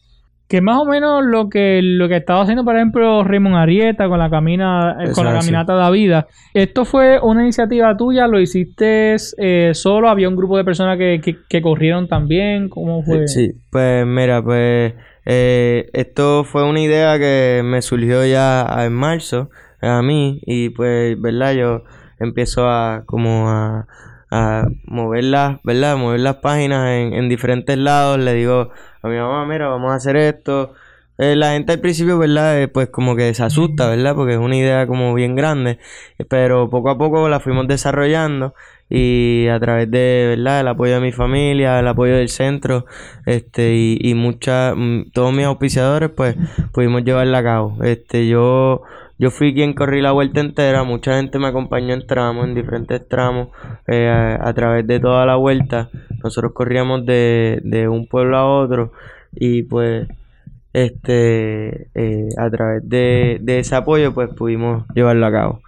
Que 0.47 0.61
más 0.61 0.77
o 0.77 0.85
menos 0.85 1.23
lo 1.23 1.49
que 1.49 1.79
lo 1.81 2.07
que 2.07 2.17
estaba 2.17 2.41
haciendo, 2.43 2.63
por 2.63 2.75
ejemplo, 2.75 3.23
Raymond 3.23 3.55
Arieta 3.55 4.07
con 4.07 4.19
la 4.19 4.29
camina, 4.29 4.97
eh, 4.99 5.11
con 5.13 5.25
la 5.25 5.39
caminata 5.39 5.73
de 5.73 5.79
la 5.79 5.89
vida. 5.89 6.27
Esto 6.53 6.85
fue 6.85 7.19
una 7.19 7.41
iniciativa 7.41 7.95
tuya, 7.97 8.27
lo 8.27 8.39
hiciste 8.39 9.15
eh, 9.37 9.71
solo, 9.73 10.09
había 10.09 10.29
un 10.29 10.35
grupo 10.35 10.57
de 10.57 10.63
personas 10.63 10.97
que, 10.97 11.21
que, 11.23 11.37
que 11.49 11.61
corrieron 11.61 12.07
también, 12.07 12.69
¿cómo 12.69 13.01
fue? 13.03 13.27
Sí, 13.27 13.53
pues 13.71 14.05
mira, 14.05 14.43
pues 14.43 14.93
eh, 15.25 15.89
esto 15.93 16.43
fue 16.43 16.69
una 16.69 16.81
idea 16.81 17.17
que 17.17 17.61
me 17.63 17.81
surgió 17.81 18.25
ya 18.25 18.67
en 18.85 18.93
marzo 18.93 19.49
a 19.81 20.01
mí 20.01 20.39
y 20.45 20.69
pues, 20.69 21.19
¿verdad? 21.19 21.53
Yo 21.53 21.83
empiezo 22.19 22.67
a 22.67 23.03
como 23.05 23.49
a, 23.49 23.87
a 24.33 24.67
mover 24.85 25.25
las, 25.25 25.61
¿verdad? 25.63 25.95
Mover 25.95 26.19
las 26.21 26.37
páginas 26.37 26.89
en, 26.89 27.13
en 27.13 27.29
diferentes 27.29 27.77
lados, 27.77 28.17
le 28.17 28.33
digo 28.33 28.71
a 29.03 29.07
mi 29.07 29.17
mamá, 29.17 29.45
mira, 29.45 29.67
vamos 29.67 29.91
a 29.91 29.95
hacer 29.95 30.15
esto. 30.15 30.73
Eh, 31.19 31.35
la 31.35 31.51
gente 31.51 31.73
al 31.73 31.79
principio, 31.79 32.17
¿verdad? 32.17 32.59
Eh, 32.59 32.67
pues 32.67 32.89
como 32.89 33.15
que 33.15 33.31
se 33.35 33.43
asusta, 33.43 33.87
¿verdad? 33.87 34.15
Porque 34.15 34.33
es 34.33 34.39
una 34.39 34.55
idea 34.57 34.87
como 34.87 35.13
bien 35.13 35.35
grande, 35.35 35.77
eh, 36.17 36.25
pero 36.27 36.69
poco 36.71 36.89
a 36.89 36.97
poco 36.97 37.29
la 37.29 37.39
fuimos 37.39 37.67
desarrollando 37.67 38.55
y 38.89 39.47
a 39.47 39.59
través 39.59 39.91
de, 39.91 40.35
¿verdad? 40.35 40.61
El 40.61 40.67
apoyo 40.69 40.95
de 40.95 41.01
mi 41.01 41.11
familia, 41.11 41.79
el 41.79 41.87
apoyo 41.87 42.15
del 42.15 42.29
centro, 42.29 42.85
este, 43.27 43.75
y, 43.75 43.99
y 44.01 44.15
mucha, 44.15 44.73
mm, 44.75 45.11
todos 45.13 45.31
mis 45.33 45.45
auspiciadores, 45.45 46.09
pues, 46.09 46.35
pudimos 46.73 47.03
llevarla 47.03 47.37
a 47.39 47.43
cabo. 47.43 47.77
Este, 47.83 48.27
yo, 48.27 48.81
yo 49.23 49.31
fui 49.31 49.53
quien 49.53 49.71
corrí 49.71 50.01
la 50.01 50.11
vuelta 50.11 50.41
entera, 50.41 50.83
mucha 50.83 51.15
gente 51.15 51.39
me 51.39 51.47
acompañó 51.47 51.93
en 51.93 52.05
tramos, 52.05 52.45
en 52.45 52.55
diferentes 52.55 53.07
tramos, 53.07 53.47
eh, 53.87 54.37
a, 54.37 54.53
través 54.53 54.85
de 54.85 54.99
toda 54.99 55.25
la 55.25 55.37
vuelta. 55.37 55.89
Nosotros 56.21 56.51
corríamos 56.51 57.05
de, 57.05 57.61
de 57.63 57.87
un 57.87 58.05
pueblo 58.07 58.35
a 58.35 58.45
otro 58.45 58.91
y 59.31 59.63
pues 59.63 60.09
este 60.73 61.87
eh, 61.95 62.27
a 62.37 62.49
través 62.49 62.89
de, 62.89 63.37
de 63.41 63.59
ese 63.59 63.77
apoyo 63.77 64.13
pues 64.13 64.29
pudimos 64.35 64.83
llevarlo 64.93 65.25
a 65.25 65.31
cabo. 65.31 65.61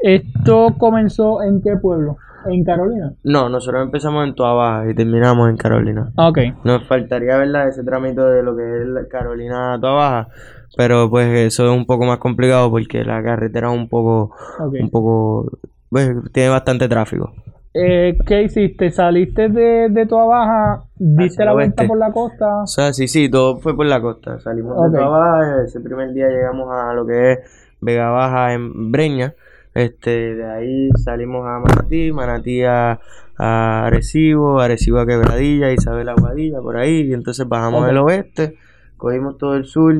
¿Esto 0.00 0.76
comenzó 0.78 1.42
en 1.42 1.62
qué 1.62 1.74
pueblo? 1.74 2.18
¿En 2.46 2.64
Carolina? 2.64 3.12
No, 3.24 3.48
nosotros 3.48 3.82
empezamos 3.82 4.26
en 4.26 4.34
Toa 4.34 4.52
Baja 4.54 4.90
y 4.90 4.94
terminamos 4.94 5.48
en 5.50 5.56
Carolina. 5.56 6.10
Ah, 6.16 6.28
Ok. 6.28 6.38
Nos 6.64 6.86
faltaría, 6.86 7.36
¿verdad? 7.38 7.68
Ese 7.68 7.82
trámite 7.84 8.20
de 8.20 8.42
lo 8.42 8.56
que 8.56 8.62
es 8.82 8.86
la 8.88 9.06
Carolina 9.08 9.74
a 9.74 9.80
Toa 9.80 9.92
Baja, 9.94 10.28
pero 10.76 11.08
pues 11.10 11.28
eso 11.28 11.64
es 11.70 11.76
un 11.76 11.86
poco 11.86 12.04
más 12.04 12.18
complicado 12.18 12.70
porque 12.70 13.04
la 13.04 13.22
carretera 13.22 13.72
es 13.72 13.78
un 13.78 13.88
poco, 13.88 14.34
un 14.58 14.90
poco, 14.90 15.50
pues 15.90 16.10
tiene 16.32 16.48
bastante 16.50 16.88
tráfico. 16.88 17.32
eh, 17.72 18.16
¿qué 18.26 18.42
hiciste? 18.42 18.90
¿Saliste 18.90 19.48
de, 19.48 19.88
de 19.90 20.06
tu 20.06 20.16
baja? 20.16 20.82
¿Diste 20.96 21.44
la 21.44 21.50
el 21.52 21.56
vuelta 21.56 21.86
por 21.86 21.98
la 21.98 22.12
costa? 22.12 22.62
O 22.62 22.66
sea, 22.66 22.92
sí, 22.92 23.08
sí, 23.08 23.28
todo 23.28 23.58
fue 23.58 23.74
por 23.74 23.86
la 23.86 24.00
costa. 24.00 24.38
Salimos 24.40 24.76
Ok. 24.76 24.92
de 24.92 24.98
Toa 24.98 25.08
Baja, 25.08 25.62
ese 25.64 25.80
primer 25.80 26.12
día 26.12 26.28
llegamos 26.28 26.68
a 26.72 26.92
lo 26.94 27.04
que 27.06 27.32
es 27.32 27.38
Vega 27.80 28.10
Baja 28.10 28.52
en 28.52 28.92
Breña. 28.92 29.34
Este, 29.74 30.34
de 30.36 30.44
ahí 30.50 30.88
salimos 31.02 31.46
a 31.46 31.58
Manatí, 31.58 32.12
Manatí 32.12 32.62
a, 32.62 33.00
a 33.36 33.86
Arecibo, 33.86 34.60
Arecibo 34.60 34.98
a 35.00 35.06
Quebradilla, 35.06 35.72
Isabel 35.72 36.08
Aguadilla, 36.08 36.60
por 36.60 36.76
ahí. 36.76 37.02
Y 37.08 37.12
entonces 37.12 37.46
bajamos 37.48 37.80
Ok. 37.82 37.86
del 37.88 37.98
oeste, 37.98 38.56
cogimos 38.96 39.36
todo 39.38 39.56
el 39.56 39.64
sur, 39.64 39.96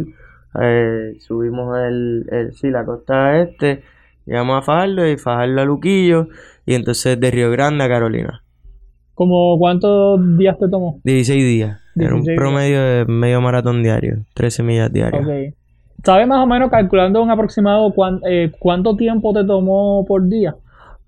eh, 0.63 1.17
subimos 1.19 1.77
el, 1.79 2.27
el, 2.31 2.53
sí, 2.55 2.71
la 2.71 2.85
costa 2.85 3.41
este, 3.41 3.83
llegamos 4.27 4.59
a 4.59 4.63
Fajardo 4.63 5.09
y 5.09 5.17
Fajardo 5.17 5.61
a 5.61 5.65
Luquillo, 5.65 6.29
y 6.65 6.75
entonces 6.75 7.19
de 7.19 7.31
Río 7.33 7.51
Grande 7.51 7.83
a 7.85 7.89
Carolina. 7.89 8.41
¿Como 9.15 9.59
cuántos 9.59 10.21
días 10.39 10.59
te 10.59 10.69
tomó? 10.69 11.01
16 11.05 11.45
días. 11.45 11.81
Era 11.97 12.15
un 12.15 12.23
16 12.23 12.27
días. 12.27 12.37
promedio 12.37 12.81
de 12.83 13.05
medio 13.07 13.41
maratón 13.41 13.83
diario, 13.83 14.19
13 14.35 14.63
millas 14.63 14.93
diarias. 14.93 15.25
¿Sabes 16.05 16.27
más 16.27 16.39
o 16.43 16.47
menos, 16.47 16.71
calculando 16.71 17.23
un 17.23 17.31
aproximado, 17.31 17.93
cuán- 17.95 18.21
eh, 18.29 18.53
cuánto 18.59 18.97
tiempo 18.97 19.33
te 19.33 19.45
tomó 19.45 20.05
por 20.07 20.29
día? 20.29 20.55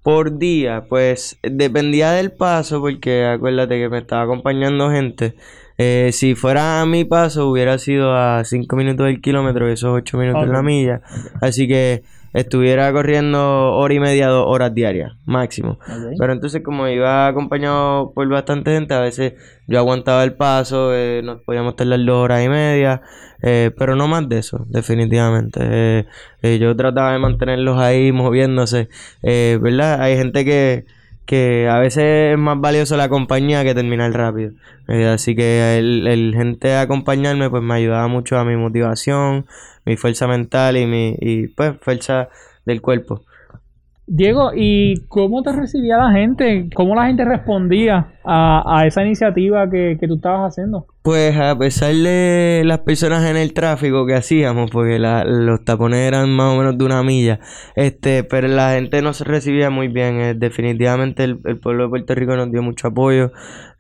Por 0.03 0.39
día, 0.39 0.85
pues 0.89 1.39
dependía 1.43 2.13
del 2.13 2.31
paso, 2.33 2.81
porque 2.81 3.27
acuérdate 3.27 3.79
que 3.79 3.89
me 3.89 3.99
estaba 3.99 4.23
acompañando 4.23 4.91
gente. 4.91 5.35
Eh, 5.79 6.11
si 6.13 6.35
fuera 6.35 6.81
a 6.81 6.87
mi 6.87 7.05
paso, 7.05 7.49
hubiera 7.51 7.77
sido 7.79 8.15
a 8.15 8.43
5 8.45 8.77
minutos 8.77 9.07
del 9.07 9.21
kilómetro 9.21 9.69
esos 9.69 9.91
8 9.93 10.17
minutos 10.17 10.45
en 10.45 10.53
la 10.53 10.63
milla. 10.63 11.01
Así 11.43 11.67
que 11.69 12.03
estuviera 12.33 12.93
corriendo 12.93 13.73
hora 13.75 13.95
y 13.95 14.01
media, 14.01 14.29
dos 14.29 14.45
horas 14.47 14.75
diarias, 14.75 15.13
máximo. 15.25 15.79
Pero 16.19 16.33
entonces 16.33 16.63
como 16.63 16.89
iba 16.89 17.27
acompañado 17.29 18.13
por 18.13 18.29
bastante 18.29 18.73
gente, 18.73 18.95
a 18.95 19.01
veces 19.01 19.35
yo 19.67 19.79
aguantaba 19.79 20.23
el 20.25 20.35
paso, 20.35 20.95
eh, 20.95 21.23
nos 21.25 21.43
podíamos 21.43 21.77
tardar 21.77 22.05
dos 22.05 22.25
horas 22.25 22.45
y 22.45 22.49
media, 22.49 23.03
eh, 23.43 23.71
pero 23.77 23.97
no 23.97 24.09
más 24.09 24.29
de 24.29 24.39
eso, 24.39 24.65
definitivamente. 24.69 25.61
Eh, 25.63 26.07
eh, 26.43 26.59
yo 26.59 26.75
trataba 26.77 27.13
de 27.13 27.19
mantenerlos 27.19 27.79
ahí 27.79 28.13
moviéndose, 28.13 28.89
eh, 29.23 29.59
¿verdad? 29.61 30.01
Hay 30.01 30.17
gente 30.17 30.45
que, 30.45 30.87
que 31.27 31.69
a 31.69 31.79
veces 31.79 32.33
es 32.33 32.39
más 32.39 32.61
valioso 32.61 32.97
la 32.97 33.09
compañía 33.09 33.65
que 33.65 33.75
terminar 33.75 34.13
rápido. 34.13 34.53
Así 34.87 35.35
que 35.37 35.79
el, 35.79 36.07
el 36.07 36.35
gente 36.35 36.75
a 36.75 36.83
acompañarme 36.83 37.51
pues 37.51 37.63
me 37.63 37.75
ayudaba 37.75 38.09
mucho 38.09 38.39
a 38.39 38.45
mi 38.45 38.57
motivación, 38.57 39.47
mi 39.85 39.97
fuerza 39.97 40.27
mental 40.27 40.77
y 40.77 40.87
mi 40.87 41.17
y 41.21 41.49
pues 41.49 41.75
fuerza 41.81 42.29
del 42.65 42.81
cuerpo. 42.81 43.25
Diego, 44.07 44.53
¿y 44.55 45.07
cómo 45.09 45.43
te 45.43 45.53
recibía 45.53 45.97
la 45.99 46.13
gente? 46.13 46.69
¿Cómo 46.75 46.95
la 46.95 47.07
gente 47.07 47.25
respondía 47.25 48.15
a, 48.25 48.79
a 48.81 48.87
esa 48.87 49.05
iniciativa 49.05 49.69
que, 49.71 49.97
que 50.01 50.07
tú 50.09 50.15
estabas 50.17 50.53
haciendo? 50.53 50.87
Pues 51.03 51.37
a 51.39 51.57
pesar 51.57 51.95
de 51.95 52.63
las 52.65 52.81
personas 52.81 53.25
en 53.31 53.37
el 53.37 53.53
tráfico 53.55 54.05
que 54.07 54.15
hacíamos, 54.15 54.73
porque 54.73 54.99
la- 54.99 55.23
los 55.25 55.65
tapones 55.65 56.01
eran 56.01 56.31
más 56.35 56.53
o 56.53 56.59
menos 56.59 56.77
de 56.77 56.85
una 56.85 57.01
milla, 57.05 57.39
este, 57.77 58.25
pero 58.25 58.49
la 58.49 58.73
gente 58.73 59.03
nos 59.03 59.21
recibía 59.21 59.71
muy 59.71 59.87
bien. 59.87 60.21
eh, 60.21 60.35
definitivamente 60.35 61.23
el, 61.23 61.39
pueblo 61.61 61.85
de 61.85 61.89
Puerto 61.91 62.15
Rico 62.17 62.35
nos 62.35 62.51
dio 62.51 62.61
mucho 62.63 62.89
apoyo 62.89 63.31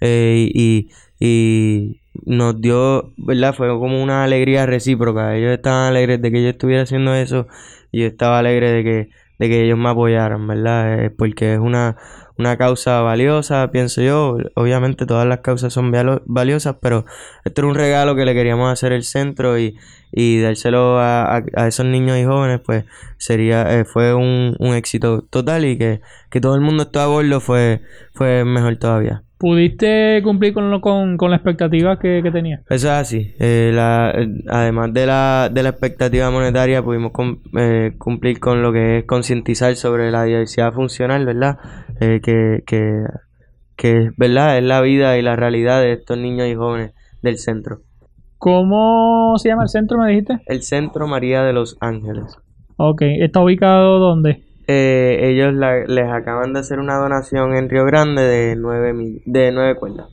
eh, 0.00 0.48
y, 0.54 0.88
y 1.18 2.00
nos 2.24 2.60
dio, 2.60 3.12
¿verdad? 3.16 3.54
Fue 3.54 3.68
como 3.70 4.00
una 4.00 4.22
alegría 4.22 4.64
recíproca. 4.66 5.34
Ellos 5.36 5.50
estaban 5.52 5.88
alegres 5.90 6.22
de 6.22 6.30
que 6.30 6.42
yo 6.44 6.48
estuviera 6.50 6.82
haciendo 6.84 7.12
eso 7.14 7.48
y 7.90 8.02
yo 8.02 8.06
estaba 8.06 8.38
alegre 8.38 8.70
de 8.70 8.84
que, 8.84 9.08
de 9.38 9.48
que 9.48 9.64
ellos 9.64 9.78
me 9.78 9.88
apoyaran, 9.90 10.46
¿verdad? 10.46 11.04
Eh, 11.04 11.10
porque 11.10 11.54
es 11.54 11.58
una, 11.60 11.96
una 12.38 12.56
causa 12.56 13.00
valiosa, 13.02 13.70
pienso 13.70 14.02
yo. 14.02 14.38
Obviamente 14.54 15.06
todas 15.06 15.26
las 15.26 15.40
causas 15.40 15.72
son 15.72 15.92
valiosas, 16.26 16.76
pero 16.80 17.04
esto 17.44 17.60
era 17.62 17.68
un 17.68 17.74
regalo 17.74 18.16
que 18.16 18.24
le 18.24 18.34
queríamos 18.34 18.72
hacer 18.72 18.92
el 18.92 19.04
centro 19.04 19.58
y, 19.58 19.76
y 20.12 20.40
dárselo 20.40 20.98
a, 20.98 21.36
a- 21.54 21.66
esos 21.68 21.86
niños 21.86 22.16
y 22.18 22.24
jóvenes, 22.24 22.60
pues 22.64 22.84
sería, 23.18 23.78
eh, 23.80 23.84
fue 23.84 24.14
un, 24.14 24.56
un 24.58 24.74
éxito 24.74 25.22
total 25.22 25.64
y 25.64 25.78
que, 25.78 26.00
que 26.30 26.40
todo 26.40 26.54
el 26.54 26.60
mundo 26.62 26.84
esté 26.84 26.98
a 27.00 27.06
bordo 27.06 27.40
fue, 27.40 27.82
fue 28.14 28.44
mejor 28.44 28.76
todavía. 28.78 29.22
¿Pudiste 29.38 30.22
cumplir 30.24 30.54
con, 30.54 30.70
lo, 30.70 30.80
con, 30.80 31.18
con 31.18 31.30
la 31.30 31.36
expectativa 31.36 31.98
que, 31.98 32.20
que 32.22 32.30
tenías? 32.30 32.62
Eso 32.70 32.86
es 32.88 32.92
así. 32.92 33.34
Eh, 33.38 33.70
la, 33.74 34.10
eh, 34.16 34.28
además 34.48 34.94
de 34.94 35.04
la, 35.04 35.50
de 35.52 35.62
la 35.62 35.68
expectativa 35.68 36.30
monetaria, 36.30 36.82
pudimos 36.82 37.12
eh, 37.58 37.92
cumplir 37.98 38.40
con 38.40 38.62
lo 38.62 38.72
que 38.72 38.98
es 38.98 39.04
concientizar 39.04 39.76
sobre 39.76 40.10
la 40.10 40.24
diversidad 40.24 40.72
funcional, 40.72 41.26
¿verdad? 41.26 41.58
Que, 42.00 42.62
que, 42.66 43.04
que, 43.76 44.10
¿verdad? 44.16 44.56
Es 44.56 44.64
la 44.64 44.80
vida 44.80 45.18
y 45.18 45.22
la 45.22 45.36
realidad 45.36 45.82
de 45.82 45.92
estos 45.92 46.16
niños 46.16 46.48
y 46.48 46.54
jóvenes 46.54 46.94
del 47.20 47.36
centro. 47.36 47.80
¿Cómo 48.38 49.34
se 49.36 49.50
llama 49.50 49.64
el 49.64 49.68
centro, 49.68 49.98
me 49.98 50.10
dijiste? 50.10 50.40
El 50.46 50.62
Centro 50.62 51.06
María 51.08 51.42
de 51.42 51.52
los 51.52 51.76
Ángeles. 51.80 52.38
Ok, 52.76 53.02
¿está 53.02 53.40
ubicado 53.40 53.98
dónde? 53.98 54.45
Eh, 54.68 55.18
ellos 55.30 55.54
la- 55.54 55.84
les 55.86 56.08
acaban 56.10 56.52
de 56.52 56.60
hacer 56.60 56.78
una 56.80 56.96
donación 56.96 57.54
en 57.54 57.68
Río 57.68 57.84
Grande 57.84 58.22
de 58.22 58.56
nueve, 58.56 58.92
mil, 58.92 59.22
de 59.24 59.52
nueve 59.52 59.76
cuerdas. 59.76 60.06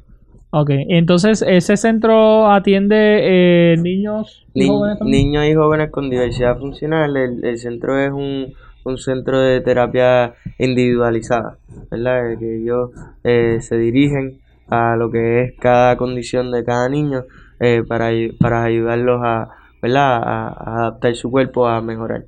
Ok, 0.52 0.70
entonces 0.90 1.44
ese 1.48 1.78
centro 1.78 2.52
atiende 2.52 3.74
eh, 3.74 3.78
niños 3.78 4.46
y 4.54 4.60
Ni- 4.60 4.68
jóvenes 4.68 5.00
también. 5.00 5.26
niños 5.32 5.46
y 5.48 5.56
jóvenes 5.56 5.90
con 5.90 6.10
diversidad 6.12 6.60
funcional. 6.60 7.18
El, 7.18 7.44
el 7.44 7.58
centro 7.58 7.98
es 8.00 8.12
un, 8.12 8.54
un 8.86 8.98
centro 9.00 9.40
de 9.40 9.62
terapia 9.62 10.36
individualizada, 10.60 11.58
¿verdad? 11.90 12.38
Que 12.38 12.58
ellos 12.62 12.92
eh, 13.24 13.58
se 13.62 13.78
dirigen 13.78 14.38
a 14.70 14.96
lo 14.96 15.10
que 15.10 15.42
es 15.42 15.54
cada 15.60 15.98
condición 15.98 16.52
de 16.52 16.64
cada 16.64 16.88
niño 16.88 17.24
eh, 17.60 17.82
para, 17.88 18.12
para 18.40 18.64
ayudarlos 18.64 19.22
a, 19.24 19.50
¿verdad? 19.82 20.22
A, 20.24 20.48
a 20.50 20.78
adaptar 20.82 21.16
su 21.16 21.32
cuerpo 21.32 21.68
a 21.68 21.82
mejorar. 21.82 22.26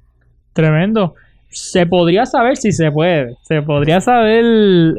Tremendo. 0.54 1.14
Se 1.56 1.86
podría 1.86 2.26
saber 2.26 2.58
si 2.58 2.74
se 2.74 2.92
puede. 2.92 3.38
Se 3.42 3.62
podría 3.62 4.02
saber 4.02 4.44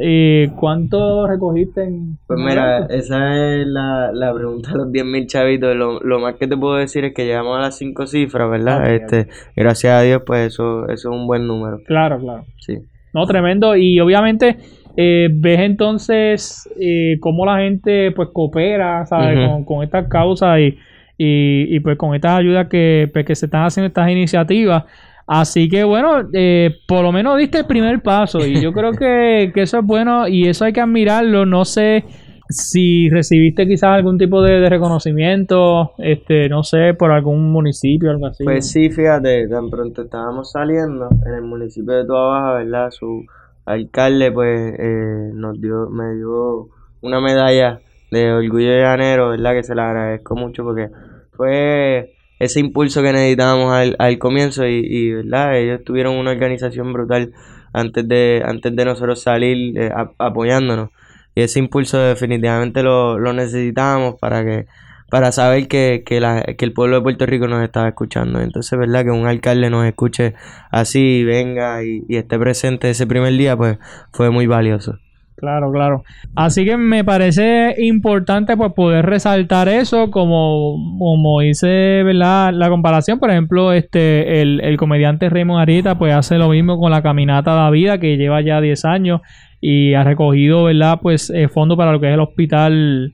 eh, 0.01 0.51
cuánto 0.59 1.27
recogiste 1.27 1.85
en. 1.85 2.17
Pues 2.27 2.41
mira, 2.41 2.87
esa 2.87 3.37
es 3.37 3.67
la, 3.67 4.11
la 4.11 4.33
pregunta 4.33 4.73
de 4.73 4.79
los 4.79 4.89
10.000 4.89 5.27
chavitos. 5.27 5.77
Lo, 5.77 6.01
lo 6.01 6.19
más 6.19 6.37
que 6.37 6.49
te 6.49 6.57
puedo 6.57 6.77
decir 6.77 7.05
es 7.05 7.13
que 7.13 7.27
llegamos 7.27 7.59
a 7.59 7.61
las 7.61 7.77
cinco 7.77 8.07
cifras, 8.07 8.51
¿verdad? 8.51 8.91
Este, 8.91 9.29
Gracias 9.55 9.93
a 9.93 10.01
Dios, 10.01 10.23
pues 10.25 10.47
eso, 10.47 10.85
eso 10.89 10.93
es 11.11 11.15
un 11.15 11.27
buen 11.27 11.47
número. 11.47 11.79
Claro, 11.87 12.19
claro. 12.19 12.47
Sí. 12.59 12.79
No, 13.13 13.27
tremendo. 13.27 13.77
Y 13.77 14.01
obviamente 14.01 14.57
eh, 14.97 15.29
ves 15.31 15.61
entonces 15.61 16.67
eh, 16.81 17.19
cómo 17.21 17.45
la 17.45 17.59
gente 17.59 18.13
pues 18.13 18.31
coopera, 18.33 19.05
¿sabes? 19.05 19.47
Con, 19.47 19.65
con 19.67 19.85
estas 19.85 20.09
causas 20.09 20.59
y, 20.59 20.79
y, 21.19 21.77
y, 21.77 21.81
pues 21.81 21.99
con 21.99 22.15
estas 22.15 22.39
ayudas 22.39 22.67
que, 22.69 23.11
pues, 23.13 23.27
que 23.27 23.35
se 23.35 23.45
están 23.45 23.67
haciendo 23.67 23.89
estas 23.89 24.11
iniciativas. 24.11 24.85
Así 25.27 25.69
que 25.69 25.83
bueno, 25.83 26.29
eh, 26.33 26.77
por 26.87 27.03
lo 27.03 27.11
menos 27.11 27.37
diste 27.37 27.59
el 27.59 27.67
primer 27.67 28.01
paso 28.03 28.47
y 28.47 28.61
yo 28.61 28.73
creo 28.73 28.93
que, 28.93 29.51
que 29.55 29.63
eso 29.63 29.79
es 29.79 29.85
bueno 29.85 30.29
y 30.29 30.49
eso 30.49 30.65
hay 30.65 30.73
que 30.73 30.81
admirarlo. 30.81 31.45
No 31.45 31.65
sé 31.65 32.05
si 32.49 33.09
recibiste 33.11 33.67
quizás 33.67 33.91
algún 33.91 34.19
tipo 34.19 34.41
de, 34.41 34.61
de 34.61 34.69
reconocimiento, 34.69 35.93
este, 35.99 36.49
no 36.49 36.63
sé, 36.63 36.95
por 36.95 37.11
algún 37.11 37.51
municipio 37.51 38.09
o 38.09 38.13
algo 38.13 38.27
así. 38.27 38.45
Pues 38.45 38.71
sí, 38.71 38.89
fíjate, 38.89 39.49
tan 39.49 39.69
pronto 39.69 40.03
estábamos 40.03 40.53
saliendo 40.53 41.09
en 41.27 41.35
el 41.35 41.43
municipio 41.43 41.95
de 41.95 42.07
Toa 42.07 42.29
Baja, 42.29 42.53
¿verdad? 42.59 42.91
Su 42.93 43.25
alcalde, 43.65 44.31
pues, 44.31 44.75
eh, 44.79 45.31
nos 45.35 45.61
dio, 45.61 45.91
me 45.91 46.15
dio 46.15 46.69
una 47.01 47.21
medalla 47.21 47.81
de 48.13 48.33
orgullo 48.33 48.71
de 48.71 48.81
llanero, 48.81 49.31
¿verdad? 49.31 49.55
Que 49.55 49.65
se 49.65 49.75
la 49.75 49.91
agradezco 49.91 50.37
mucho 50.37 50.63
porque 50.63 50.89
fue 51.33 52.16
ese 52.39 52.61
impulso 52.61 53.03
que 53.03 53.13
necesitábamos 53.13 53.73
al, 53.73 53.97
al 53.99 54.19
comienzo 54.19 54.67
y, 54.67 54.81
y, 54.85 55.13
¿verdad? 55.13 55.59
Ellos 55.59 55.85
tuvieron 55.85 56.17
una 56.17 56.33
organización 56.33 56.93
brutal 56.93 57.33
antes 57.73 58.07
de, 58.09 58.43
antes 58.45 58.75
de 58.75 58.85
nosotros 58.85 59.23
salir 59.23 59.79
eh, 59.79 59.91
apoyándonos. 60.19 60.91
Y 61.35 61.43
ese 61.43 61.59
impulso 61.59 61.99
definitivamente 61.99 62.83
lo, 62.83 63.19
lo 63.19 63.33
necesitábamos 63.33 64.17
para 64.21 64.45
que 64.45 64.67
para 65.09 65.31
saber 65.31 65.69
que, 65.69 66.03
que, 66.05 66.21
la, 66.21 66.43
que 66.43 66.65
el 66.65 66.73
pueblo 66.73 66.97
de 66.97 67.03
Puerto 67.03 67.27
Rico 67.27 67.47
nos 67.47 67.63
estaba 67.63 67.89
escuchando. 67.89 68.41
Entonces, 68.41 68.77
¿verdad? 68.77 69.05
Que 69.05 69.11
un 69.11 69.27
alcalde 69.27 69.71
nos 69.71 69.87
escuche 69.87 70.35
así, 70.71 71.23
venga 71.23 71.85
y, 71.85 72.03
y 72.09 72.17
esté 72.17 72.39
presente 72.39 72.91
ese 72.91 73.07
primer 73.07 73.33
día, 73.35 73.57
pues 73.57 73.79
fue 74.13 74.31
muy 74.31 74.47
valioso. 74.49 74.99
Claro, 75.37 75.71
claro. 75.71 76.03
Así 76.35 76.65
que 76.65 76.77
me 76.79 77.05
parece 77.05 77.75
importante 77.79 78.57
pues 78.57 78.73
poder 78.73 79.05
resaltar 79.05 79.69
eso 79.69 80.11
como, 80.11 80.77
como 80.99 81.43
hice, 81.43 82.03
¿verdad? 82.03 82.55
La 82.55 82.71
comparación, 82.71 83.19
por 83.19 83.31
ejemplo, 83.31 83.73
este 83.73 84.41
el, 84.41 84.61
el 84.63 84.77
comediante 84.79 85.29
Raymond 85.29 85.61
Arieta 85.61 85.99
pues 85.99 86.15
hace 86.15 86.39
lo 86.39 86.49
mismo 86.49 86.79
con 86.79 86.91
la 86.91 87.03
caminata 87.03 87.53
de 87.55 87.61
la 87.61 87.71
vida 87.71 87.99
que 87.99 88.17
lleva 88.17 88.41
ya 88.41 88.61
10 88.63 88.85
años 88.87 89.21
y 89.61 89.93
ha 89.95 90.05
recogido, 90.05 90.65
¿verdad? 90.65 91.01
Pues 91.03 91.31
eh, 91.31 91.49
fondos 91.49 91.77
para 91.77 91.93
lo 91.93 92.01
que 92.01 92.09
es 92.09 92.15
el 92.15 92.21
hospital 92.21 93.13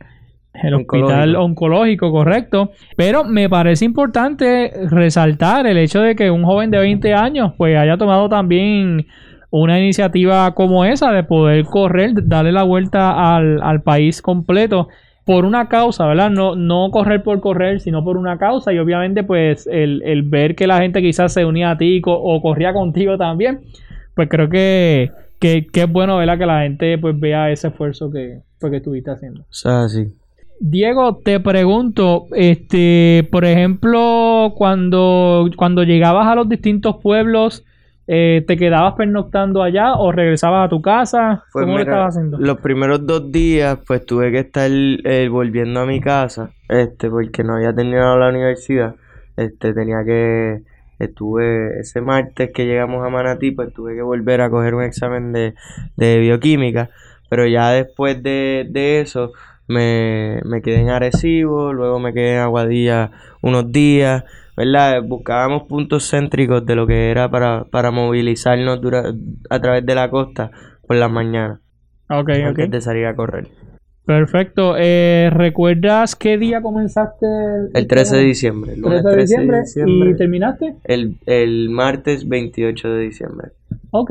el 0.54 0.74
hospital 0.74 1.34
Oncológico. 1.36 1.42
oncológico, 1.44 2.12
correcto. 2.12 2.72
Pero 2.96 3.24
me 3.24 3.48
parece 3.48 3.84
importante 3.84 4.70
resaltar 4.90 5.66
el 5.66 5.78
hecho 5.78 6.02
de 6.02 6.14
que 6.14 6.30
un 6.30 6.44
joven 6.44 6.70
de 6.70 6.78
20 6.78 7.14
años 7.14 7.52
pues 7.56 7.76
haya 7.76 7.96
tomado 7.96 8.28
también 8.28 9.06
una 9.52 9.78
iniciativa 9.78 10.54
como 10.54 10.84
esa 10.84 11.12
de 11.12 11.22
poder 11.22 11.66
correr, 11.66 12.26
darle 12.26 12.52
la 12.52 12.62
vuelta 12.62 13.36
al, 13.36 13.62
al 13.62 13.82
país 13.82 14.22
completo 14.22 14.88
por 15.24 15.44
una 15.44 15.68
causa, 15.68 16.06
¿verdad? 16.06 16.30
No, 16.30 16.56
no 16.56 16.90
correr 16.90 17.22
por 17.22 17.40
correr, 17.40 17.80
sino 17.80 18.02
por 18.02 18.16
una 18.16 18.38
causa. 18.38 18.72
Y 18.72 18.78
obviamente, 18.78 19.22
pues, 19.22 19.66
el, 19.66 20.02
el 20.04 20.22
ver 20.22 20.56
que 20.56 20.66
la 20.66 20.78
gente 20.78 21.02
quizás 21.02 21.34
se 21.34 21.44
unía 21.44 21.70
a 21.70 21.78
ti 21.78 22.00
o 22.04 22.40
corría 22.40 22.72
contigo 22.72 23.18
también, 23.18 23.60
pues 24.16 24.28
creo 24.28 24.48
que, 24.48 25.10
que, 25.38 25.66
que, 25.70 25.82
es 25.82 25.92
bueno, 25.92 26.16
¿verdad? 26.16 26.38
Que 26.38 26.46
la 26.46 26.62
gente 26.62 26.96
pues 26.98 27.18
vea 27.20 27.50
ese 27.50 27.68
esfuerzo 27.68 28.10
que, 28.10 28.40
pues, 28.58 28.70
que 28.70 28.78
estuviste 28.78 29.10
haciendo. 29.10 29.42
O 29.42 29.52
sea, 29.52 29.86
sí. 29.88 30.06
Diego, 30.60 31.16
te 31.22 31.40
pregunto, 31.40 32.26
este, 32.34 33.28
por 33.30 33.44
ejemplo, 33.44 34.54
cuando, 34.56 35.50
cuando 35.56 35.82
llegabas 35.82 36.26
a 36.26 36.36
los 36.36 36.48
distintos 36.48 36.96
pueblos, 37.02 37.64
eh, 38.06 38.44
¿te 38.46 38.56
quedabas 38.56 38.94
pernoctando 38.94 39.62
allá 39.62 39.94
o 39.94 40.12
regresabas 40.12 40.66
a 40.66 40.68
tu 40.68 40.82
casa? 40.82 41.44
Pues 41.52 41.64
¿Cómo 41.64 41.76
lo 41.76 41.82
estabas 41.82 42.16
haciendo? 42.16 42.38
Los 42.38 42.58
primeros 42.60 43.06
dos 43.06 43.30
días, 43.30 43.78
pues 43.86 44.04
tuve 44.04 44.30
que 44.32 44.40
estar 44.40 44.70
eh, 44.70 45.28
volviendo 45.28 45.80
a 45.80 45.86
mi 45.86 46.00
casa, 46.00 46.50
este, 46.68 47.08
porque 47.08 47.44
no 47.44 47.56
había 47.56 47.74
terminado 47.74 48.18
la 48.18 48.28
universidad. 48.28 48.96
Este, 49.36 49.72
tenía 49.72 50.04
que, 50.04 50.62
estuve 50.98 51.80
ese 51.80 52.00
martes 52.00 52.50
que 52.52 52.66
llegamos 52.66 53.06
a 53.06 53.10
Manatí, 53.10 53.52
pues 53.52 53.72
tuve 53.72 53.94
que 53.94 54.02
volver 54.02 54.40
a 54.40 54.50
coger 54.50 54.74
un 54.74 54.82
examen 54.82 55.32
de, 55.32 55.54
de 55.96 56.18
bioquímica, 56.18 56.90
pero 57.30 57.46
ya 57.46 57.70
después 57.70 58.22
de, 58.22 58.66
de 58.68 59.00
eso 59.00 59.32
me, 59.72 60.40
me 60.44 60.62
quedé 60.62 60.80
en 60.80 60.90
Arecibo, 60.90 61.72
luego 61.72 61.98
me 61.98 62.12
quedé 62.12 62.34
en 62.34 62.40
Aguadilla 62.40 63.10
unos 63.40 63.72
días, 63.72 64.24
¿verdad? 64.56 65.02
Buscábamos 65.02 65.64
puntos 65.64 66.08
céntricos 66.08 66.64
de 66.64 66.76
lo 66.76 66.86
que 66.86 67.10
era 67.10 67.30
para, 67.30 67.64
para 67.64 67.90
movilizarnos 67.90 68.80
a 69.50 69.60
través 69.60 69.84
de 69.84 69.94
la 69.94 70.10
costa 70.10 70.50
por 70.86 70.96
las 70.96 71.10
mañanas. 71.10 71.60
Ok, 72.08 72.30
antes 72.30 72.70
de 72.70 72.80
salir 72.80 73.06
a 73.06 73.16
correr. 73.16 73.48
Perfecto. 74.04 74.74
Eh, 74.76 75.30
¿Recuerdas 75.32 76.16
qué 76.16 76.36
día 76.36 76.60
comenzaste? 76.60 77.26
El, 77.72 77.86
13 77.86 78.16
de 78.16 78.22
diciembre. 78.22 78.72
El 78.74 78.82
13 78.82 79.08
de 79.08 79.16
diciembre. 79.16 79.62
¿Y 79.86 80.16
terminaste? 80.16 80.74
El, 80.84 81.16
el 81.26 81.70
martes 81.70 82.28
28 82.28 82.88
de 82.88 83.02
diciembre. 83.04 83.48
Ok. 83.90 84.10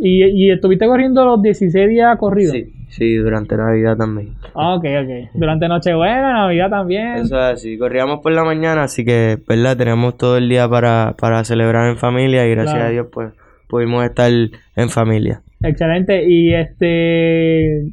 ¿Y, 0.00 0.24
¿Y, 0.24 0.50
estuviste 0.50 0.86
corriendo 0.86 1.24
los 1.24 1.42
16 1.42 1.88
días 1.88 2.16
corridos? 2.18 2.52
Sí, 2.52 2.72
sí, 2.88 3.16
durante 3.16 3.56
Navidad 3.56 3.96
también. 3.96 4.34
Ah, 4.54 4.74
ok, 4.74 4.84
ok. 5.02 5.30
Durante 5.34 5.68
Nochebuena, 5.68 6.32
Navidad 6.32 6.70
también. 6.70 7.14
Eso 7.14 7.36
es 7.36 7.54
así. 7.54 7.78
Corríamos 7.78 8.20
por 8.20 8.32
la 8.32 8.44
mañana, 8.44 8.84
así 8.84 9.04
que, 9.04 9.38
¿verdad? 9.48 9.76
Teníamos 9.76 10.16
todo 10.16 10.36
el 10.36 10.48
día 10.48 10.68
para, 10.68 11.14
para 11.18 11.44
celebrar 11.44 11.88
en 11.88 11.96
familia 11.96 12.46
y 12.46 12.50
gracias 12.50 12.82
a 12.82 12.88
Dios, 12.88 13.08
pues, 13.12 13.32
pudimos 13.68 14.04
estar 14.04 14.30
en 14.30 14.88
familia. 14.88 15.40
Excelente. 15.62 16.24
Y 16.28 16.54
este 16.54 17.92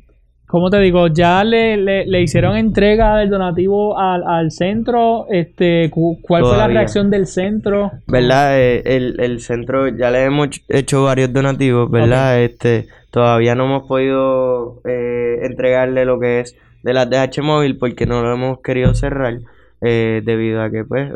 ¿Cómo 0.51 0.69
te 0.69 0.79
digo? 0.79 1.07
¿Ya 1.07 1.45
le, 1.45 1.77
le, 1.77 2.21
hicieron 2.21 2.57
entrega 2.57 3.15
del 3.15 3.29
donativo 3.29 3.97
al, 3.97 4.21
al 4.27 4.51
centro? 4.51 5.25
Este, 5.29 5.89
¿Cuál 5.89 6.43
fue 6.43 6.57
la 6.57 6.67
reacción 6.67 7.09
del 7.09 7.25
centro? 7.25 7.89
¿Verdad? 8.05 8.59
Eh, 8.59 8.81
el, 8.83 9.17
el, 9.21 9.39
centro, 9.39 9.87
ya 9.87 10.11
le 10.11 10.25
hemos 10.25 10.49
hecho 10.67 11.05
varios 11.05 11.31
donativos, 11.31 11.89
¿verdad? 11.89 12.41
Este, 12.41 12.89
todavía 13.11 13.55
no 13.55 13.63
hemos 13.63 13.87
podido 13.87 14.81
eh, 14.83 15.39
entregarle 15.43 16.03
lo 16.03 16.19
que 16.19 16.41
es 16.41 16.53
de 16.83 16.93
las 16.95 17.09
DH 17.09 17.41
móvil 17.41 17.77
porque 17.77 18.05
no 18.05 18.21
lo 18.21 18.33
hemos 18.33 18.59
querido 18.59 18.93
cerrar. 18.93 19.37
Eh, 19.79 20.21
debido 20.25 20.61
a 20.61 20.69
que 20.69 20.83
pues 20.83 21.11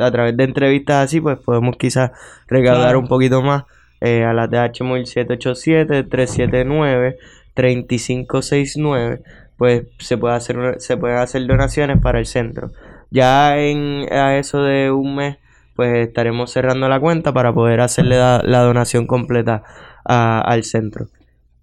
a 0.00 0.10
través 0.10 0.36
de 0.36 0.42
entrevistas 0.42 1.04
así 1.04 1.20
pues 1.20 1.38
podemos 1.38 1.76
quizás 1.76 2.10
recaudar 2.48 2.96
un 2.96 3.06
poquito 3.06 3.42
más 3.42 3.62
a 4.00 4.32
las 4.32 4.50
DH 4.50 4.82
móvil 4.82 5.06
787 5.06 6.02
379 6.02 7.16
3569, 7.58 9.20
pues 9.56 9.82
se 9.98 10.16
puede 10.16 10.36
hacer 10.36 10.76
se 10.78 10.96
pueden 10.96 11.18
hacer 11.18 11.44
donaciones 11.44 12.00
para 12.00 12.20
el 12.20 12.26
centro. 12.26 12.70
Ya 13.10 13.58
en 13.58 14.06
a 14.12 14.38
eso 14.38 14.62
de 14.62 14.92
un 14.92 15.16
mes, 15.16 15.38
pues 15.74 16.06
estaremos 16.06 16.52
cerrando 16.52 16.88
la 16.88 17.00
cuenta 17.00 17.32
para 17.32 17.52
poder 17.52 17.80
hacerle 17.80 18.14
la, 18.16 18.62
donación 18.62 19.08
completa 19.08 19.64
al 20.04 20.62
centro. 20.62 21.08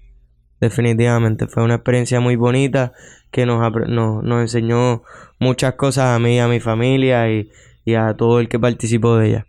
definitivamente. 0.60 1.46
Fue 1.46 1.62
una 1.62 1.76
experiencia 1.76 2.20
muy 2.20 2.36
bonita 2.36 2.92
que 3.30 3.46
nos, 3.46 3.60
nos, 3.88 4.40
enseñó 4.40 5.02
muchas 5.38 5.74
cosas 5.74 6.16
a 6.16 6.18
mí, 6.18 6.38
a 6.38 6.48
mi 6.48 6.60
familia 6.60 7.30
y, 7.30 7.48
a 7.94 8.14
todo 8.14 8.38
el 8.38 8.48
que 8.48 8.58
participó 8.58 9.16
de 9.16 9.28
ella. 9.28 9.46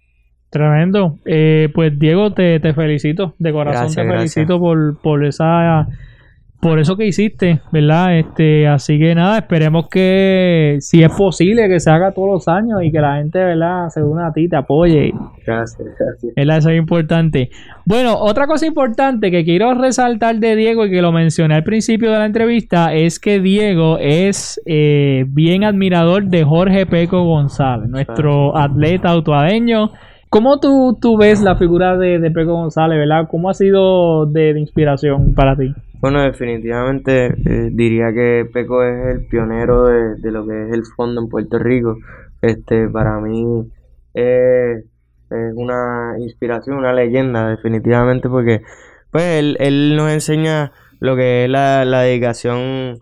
Tremendo. 0.49 1.19
Eh, 1.25 1.69
pues 1.73 1.97
Diego, 1.99 2.33
te, 2.33 2.59
te, 2.59 2.73
felicito, 2.73 3.35
de 3.37 3.53
corazón 3.53 3.93
te 3.93 4.03
felicito 4.03 4.59
por, 4.59 4.99
por 4.99 5.23
esa 5.23 5.87
por 6.61 6.79
eso 6.79 6.95
que 6.95 7.07
hiciste, 7.07 7.59
¿verdad? 7.71 8.19
Este, 8.19 8.67
así 8.67 8.99
que 8.99 9.15
nada, 9.15 9.39
esperemos 9.39 9.89
que 9.89 10.77
si 10.79 11.03
es 11.03 11.11
posible 11.11 11.67
que 11.67 11.79
se 11.79 11.89
haga 11.89 12.11
todos 12.11 12.29
los 12.29 12.47
años 12.47 12.83
y 12.83 12.91
que 12.91 12.99
la 12.99 13.15
gente, 13.15 13.39
¿verdad? 13.39 13.89
Se 13.89 14.03
una 14.03 14.27
a 14.27 14.33
ti, 14.33 14.47
te 14.47 14.57
apoye. 14.57 15.11
Gracias, 15.43 15.87
gracias. 15.99 16.33
Eso 16.35 16.69
es 16.69 16.77
importante. 16.77 17.49
Bueno, 17.83 18.15
otra 18.15 18.45
cosa 18.45 18.67
importante 18.67 19.31
que 19.31 19.43
quiero 19.43 19.73
resaltar 19.73 20.35
de 20.35 20.55
Diego 20.55 20.85
y 20.85 20.91
que 20.91 21.01
lo 21.01 21.11
mencioné 21.11 21.55
al 21.55 21.63
principio 21.63 22.11
de 22.11 22.19
la 22.19 22.25
entrevista 22.27 22.93
es 22.93 23.19
que 23.19 23.39
Diego 23.39 23.97
es 23.99 24.61
eh, 24.67 25.25
bien 25.29 25.63
admirador 25.63 26.25
de 26.25 26.43
Jorge 26.43 26.85
Peco 26.85 27.23
González, 27.23 27.89
nuestro 27.89 28.55
atleta 28.55 29.09
autoadeño. 29.09 29.89
¿Cómo 30.29 30.59
tú, 30.59 30.95
tú 31.01 31.17
ves 31.17 31.41
la 31.41 31.55
figura 31.55 31.97
de, 31.97 32.19
de 32.19 32.29
Peco 32.29 32.53
González, 32.53 32.99
verdad? 32.99 33.27
¿Cómo 33.31 33.49
ha 33.49 33.55
sido 33.55 34.27
de 34.27 34.57
inspiración 34.59 35.33
para 35.33 35.55
ti? 35.55 35.73
Bueno, 36.01 36.21
definitivamente 36.23 37.27
eh, 37.27 37.69
diría 37.71 38.11
que 38.11 38.49
Peco 38.51 38.83
es 38.83 39.15
el 39.15 39.27
pionero 39.27 39.85
de, 39.85 40.31
lo 40.31 40.47
que 40.47 40.67
es 40.67 40.73
el 40.73 40.83
fondo 40.85 41.21
en 41.21 41.29
Puerto 41.29 41.59
Rico. 41.59 41.97
Este, 42.41 42.89
para 42.89 43.19
mí 43.19 43.71
es 44.15 44.83
una 45.53 46.15
inspiración, 46.19 46.77
una 46.77 46.91
leyenda, 46.91 47.49
definitivamente, 47.49 48.27
porque 48.29 48.61
pues 49.11 49.23
él, 49.39 49.57
él 49.59 49.95
nos 49.95 50.11
enseña 50.11 50.71
lo 50.99 51.15
que 51.15 51.45
es 51.45 51.49
la, 51.49 51.85
la 51.85 52.01
dedicación 52.01 52.99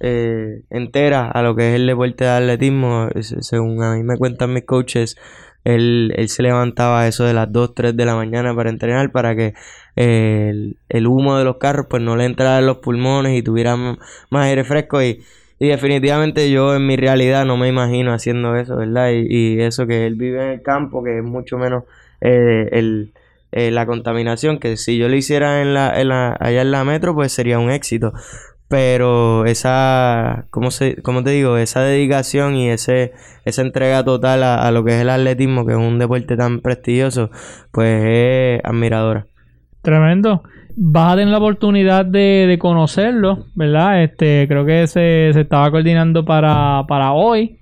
eh, 0.00 0.62
entera 0.70 1.28
a 1.28 1.42
lo 1.42 1.56
que 1.56 1.70
es 1.70 1.74
el 1.74 1.86
deporte 1.86 2.24
de 2.24 2.30
atletismo. 2.30 3.08
Según 3.20 3.82
a 3.82 3.94
mí 3.94 4.02
me 4.02 4.16
cuentan 4.16 4.54
mis 4.54 4.64
coaches, 4.64 5.16
él, 5.64 6.12
él 6.16 6.28
se 6.28 6.42
levantaba 6.42 7.02
a 7.02 7.08
eso 7.08 7.24
de 7.24 7.34
las 7.34 7.52
2, 7.52 7.74
3 7.74 7.96
de 7.96 8.04
la 8.04 8.14
mañana 8.14 8.54
para 8.54 8.70
entrenar 8.70 9.12
para 9.12 9.36
que 9.36 9.54
el, 9.96 11.06
humo 11.06 11.38
de 11.38 11.44
los 11.44 11.56
carros 11.56 11.86
pues 11.88 12.02
no 12.02 12.16
le 12.16 12.24
entrara 12.24 12.60
en 12.60 12.66
los 12.66 12.78
pulmones 12.78 13.36
y 13.36 13.42
tuviera 13.42 13.76
más 13.76 13.98
aire 14.46 14.64
fresco 14.64 15.02
y, 15.02 15.22
definitivamente 15.58 16.50
yo 16.50 16.76
en 16.76 16.86
mi 16.86 16.96
realidad 16.96 17.44
no 17.44 17.56
me 17.56 17.66
imagino 17.66 18.12
haciendo 18.12 18.54
eso, 18.54 18.76
¿verdad? 18.76 19.10
Y, 19.12 19.60
eso 19.60 19.86
que 19.86 20.06
él 20.06 20.14
vive 20.14 20.42
en 20.44 20.50
el 20.50 20.62
campo, 20.62 21.02
que 21.02 21.18
es 21.18 21.24
mucho 21.24 21.58
menos 21.58 21.84
eh, 22.20 22.68
el, 22.72 23.12
eh, 23.50 23.72
la 23.72 23.84
contaminación, 23.86 24.58
que 24.60 24.76
si 24.76 24.98
yo 24.98 25.08
lo 25.08 25.16
hiciera 25.16 25.60
en 25.62 25.74
la, 25.74 26.00
en 26.00 26.08
la, 26.08 26.36
allá 26.38 26.62
en 26.62 26.70
la 26.70 26.84
metro 26.84 27.14
pues 27.14 27.32
sería 27.32 27.58
un 27.58 27.70
éxito. 27.70 28.12
Pero 28.68 29.46
esa, 29.46 30.44
¿cómo, 30.50 30.70
se, 30.70 31.00
cómo 31.02 31.24
te 31.24 31.30
digo? 31.30 31.56
Esa 31.56 31.80
dedicación 31.80 32.54
y 32.54 32.68
ese, 32.68 33.12
esa 33.46 33.62
entrega 33.62 34.04
total 34.04 34.42
a, 34.42 34.70
lo 34.70 34.84
que 34.84 34.94
es 34.94 35.00
el 35.00 35.08
atletismo, 35.08 35.64
que 35.64 35.72
es 35.72 35.78
un 35.78 35.98
deporte 35.98 36.36
tan 36.36 36.60
prestigioso, 36.60 37.30
pues 37.72 38.04
es 38.04 38.60
admiradora. 38.64 39.24
Tremendo. 39.80 40.42
vas 40.76 41.14
a 41.14 41.16
tener 41.16 41.32
la 41.32 41.38
oportunidad 41.38 42.04
de, 42.04 42.58
conocerlo, 42.60 43.46
¿verdad? 43.54 44.02
Este, 44.02 44.44
creo 44.46 44.66
que 44.66 44.86
se, 44.86 45.30
se 45.32 45.40
estaba 45.40 45.70
coordinando 45.70 46.26
para, 46.26 46.84
para 46.86 47.12
hoy. 47.12 47.58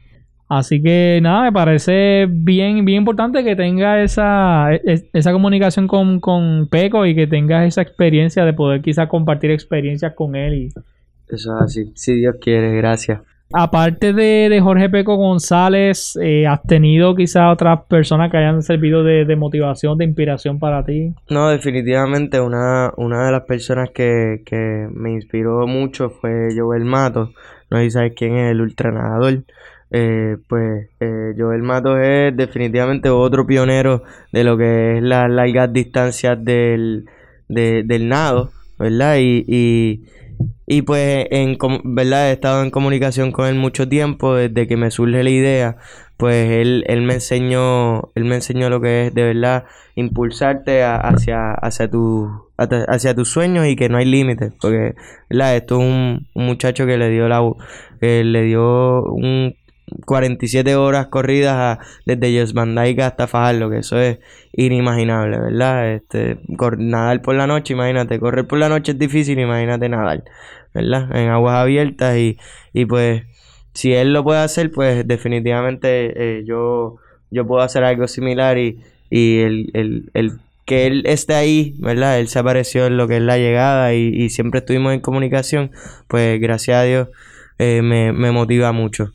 Así 0.49 0.81
que 0.81 1.19
nada, 1.23 1.43
me 1.43 1.53
parece 1.53 2.27
bien, 2.29 2.85
bien 2.85 2.99
importante 2.99 3.43
que 3.43 3.57
tenga 3.57 4.03
esa, 4.03 4.73
e, 4.75 5.09
esa 5.13 5.33
comunicación 5.33 5.89
con, 5.89 6.21
con 6.21 6.69
Peco 6.69 7.05
y 7.05 7.17
que 7.17 7.27
tengas 7.27 7.67
esa 7.67 7.83
experiencia 7.83 8.45
de 8.45 8.53
poder 8.53 8.81
quizás 8.81 9.09
compartir 9.09 9.51
experiencias 9.53 10.15
con 10.15 10.35
él. 10.37 10.55
Y... 10.55 10.69
Eso 11.29 11.57
es 11.57 11.63
así, 11.63 11.93
si 11.95 12.15
Dios 12.15 12.37
quiere, 12.41 12.77
gracias. 12.77 13.21
Aparte 13.53 14.13
de, 14.13 14.59
Jorge 14.61 14.91
Peco 14.91 15.17
González, 15.17 16.19
eh, 16.21 16.47
¿has 16.49 16.63
tenido 16.63 17.15
quizás 17.15 17.53
otras 17.53 17.85
personas 17.89 18.31
que 18.31 18.39
hayan 18.39 18.61
servido 18.63 19.05
de, 19.05 19.37
motivación, 19.37 19.97
de 19.99 20.05
inspiración 20.05 20.59
para 20.59 20.85
ti? 20.85 21.15
No, 21.31 21.49
definitivamente 21.49 22.41
una, 22.41 22.93
una 22.97 23.27
de 23.27 23.33
las 23.33 23.45
personas 23.45 23.91
que, 23.91 24.43
que 24.45 24.89
me 24.93 25.13
inspiró 25.13 25.67
mucho 25.69 26.11
fue 26.11 26.49
Joel 26.57 26.85
Mato. 26.85 27.31
No 27.71 27.79
sé 27.79 27.85
si 27.85 27.91
sabes 27.91 28.15
quién 28.17 28.37
es 28.37 28.51
el 28.51 28.61
ultranadador. 28.61 29.45
Eh, 29.91 30.37
pues 30.49 30.89
eh, 30.99 31.33
Joel 31.39 31.63
Matos 31.63 31.99
es 32.03 32.37
definitivamente 32.37 33.09
otro 33.09 33.47
pionero 33.47 34.03
de 34.33 34.43
lo 34.43 34.59
que 34.59 34.97
es 34.97 35.03
las 35.03 35.31
largas 35.31 35.73
distancias 35.73 36.45
del, 36.45 37.07
del 37.49 38.09
nado, 38.09 38.51
¿verdad? 38.79 39.19
Y, 39.21 39.45
y, 39.47 40.05
y 40.67 40.83
pues 40.83 41.27
en 41.31 41.57
verdad 41.85 42.31
he 42.31 42.33
estado 42.33 42.63
en 42.63 42.71
comunicación 42.71 43.31
con 43.31 43.47
él 43.47 43.55
mucho 43.55 43.89
tiempo 43.89 44.35
desde 44.35 44.67
que 44.67 44.77
me 44.77 44.91
surge 44.91 45.23
la 45.23 45.31
idea 45.31 45.77
pues 46.17 46.51
él, 46.51 46.85
él 46.89 47.03
me 47.03 47.15
enseñó 47.15 48.11
él 48.15 48.25
me 48.25 48.37
enseñó 48.37 48.69
lo 48.69 48.81
que 48.81 49.07
es 49.07 49.15
de 49.15 49.23
verdad 49.23 49.65
impulsarte 49.95 50.83
hacia 50.83 51.53
hacia 51.53 51.89
tu 51.89 52.31
hacia 52.57 53.15
tus 53.15 53.29
sueños 53.31 53.67
y 53.67 53.77
que 53.77 53.89
no 53.89 53.99
hay 53.99 54.07
límites 54.07 54.53
porque 54.61 54.95
¿verdad? 55.31 55.57
esto 55.57 55.81
es 55.81 55.87
un, 55.87 56.27
muchacho 56.35 56.87
que 56.87 56.99
le 56.99 57.11
dio 57.11 57.29
la 57.29 57.43
que 58.01 58.25
le 58.25 58.43
dio 58.43 59.05
un 59.05 59.55
47 60.05 60.75
horas 60.77 61.07
corridas 61.09 61.79
desde 62.05 62.33
Yes 62.33 62.55
hasta 62.57 63.27
Fajardo, 63.27 63.71
que 63.71 63.79
eso 63.79 63.99
es 63.99 64.19
inimaginable, 64.53 65.39
¿verdad? 65.39 65.95
Este, 65.95 66.39
nadar 66.79 67.23
por 67.23 67.35
la 67.37 67.47
noche, 67.47 67.75
imagínate, 67.75 68.19
correr 68.19 68.47
por 68.47 68.59
la 68.59 68.69
noche 68.69 68.93
es 68.93 68.99
difícil, 68.99 69.39
imagínate 69.39 69.89
nadar, 69.89 70.25
¿verdad? 70.75 71.15
En 71.17 71.31
aguas 71.31 71.57
abiertas 71.57 72.17
y, 72.17 72.39
y 72.73 72.85
pues 72.87 73.23
si 73.75 73.93
él 73.93 74.13
lo 74.13 74.25
puede 74.25 74.41
hacer, 74.41 74.71
pues 74.73 75.07
definitivamente 75.07 76.39
eh, 76.39 76.45
yo, 76.45 76.97
yo 77.31 77.47
puedo 77.47 77.63
hacer 77.63 77.85
algo 77.85 78.09
similar 78.09 78.59
y, 78.59 78.81
y 79.11 79.39
el, 79.41 79.71
el, 79.75 80.11
el 80.15 80.33
que 80.65 80.87
él 80.87 81.05
esté 81.07 81.35
ahí, 81.35 81.75
¿verdad? 81.79 82.19
Él 82.19 82.29
se 82.29 82.39
apareció 82.39 82.87
en 82.87 82.97
lo 82.97 83.07
que 83.07 83.19
es 83.19 83.23
la 83.23 83.39
llegada 83.39 83.95
y, 83.95 84.09
y 84.09 84.31
siempre 84.31 84.61
estuvimos 84.61 84.95
en 84.95 85.01
comunicación, 85.01 85.71
pues 86.09 86.41
gracias 86.41 86.79
a 86.79 86.83
Dios 86.83 87.09
eh, 87.59 87.83
me, 87.83 88.13
me 88.13 88.33
motiva 88.33 88.73
mucho. 88.73 89.13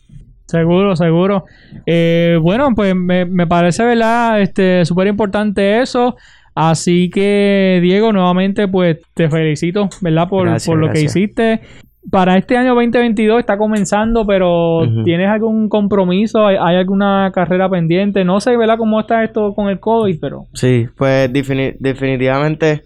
Seguro, 0.51 0.97
seguro. 0.97 1.45
Eh, 1.85 2.37
bueno, 2.41 2.71
pues 2.75 2.93
me, 2.93 3.23
me 3.23 3.47
parece, 3.47 3.85
¿verdad? 3.85 4.41
Este, 4.41 4.83
súper 4.83 5.07
importante 5.07 5.79
eso. 5.79 6.17
Así 6.53 7.09
que, 7.09 7.79
Diego, 7.81 8.11
nuevamente, 8.11 8.67
pues 8.67 8.97
te 9.13 9.29
felicito, 9.29 9.87
¿verdad? 10.01 10.27
Por, 10.27 10.49
por 10.65 10.77
lo 10.77 10.91
que 10.91 11.01
hiciste. 11.01 11.61
Para 12.09 12.37
este 12.37 12.57
año 12.57 12.75
2022 12.75 13.39
está 13.39 13.57
comenzando, 13.57 14.25
pero 14.25 14.81
¿tienes 15.05 15.29
algún 15.29 15.69
compromiso? 15.69 16.45
¿Hay, 16.47 16.57
alguna 16.57 17.31
carrera 17.33 17.69
pendiente? 17.69 18.25
No 18.25 18.41
sé, 18.41 18.57
¿verdad? 18.57 18.77
¿Cómo 18.77 18.99
está 18.99 19.23
esto 19.23 19.53
con 19.53 19.69
el 19.69 19.79
COVID? 19.79 20.17
Pero... 20.19 20.47
Sí, 20.53 20.87
pues 20.97 21.31
definitivamente 21.31 22.83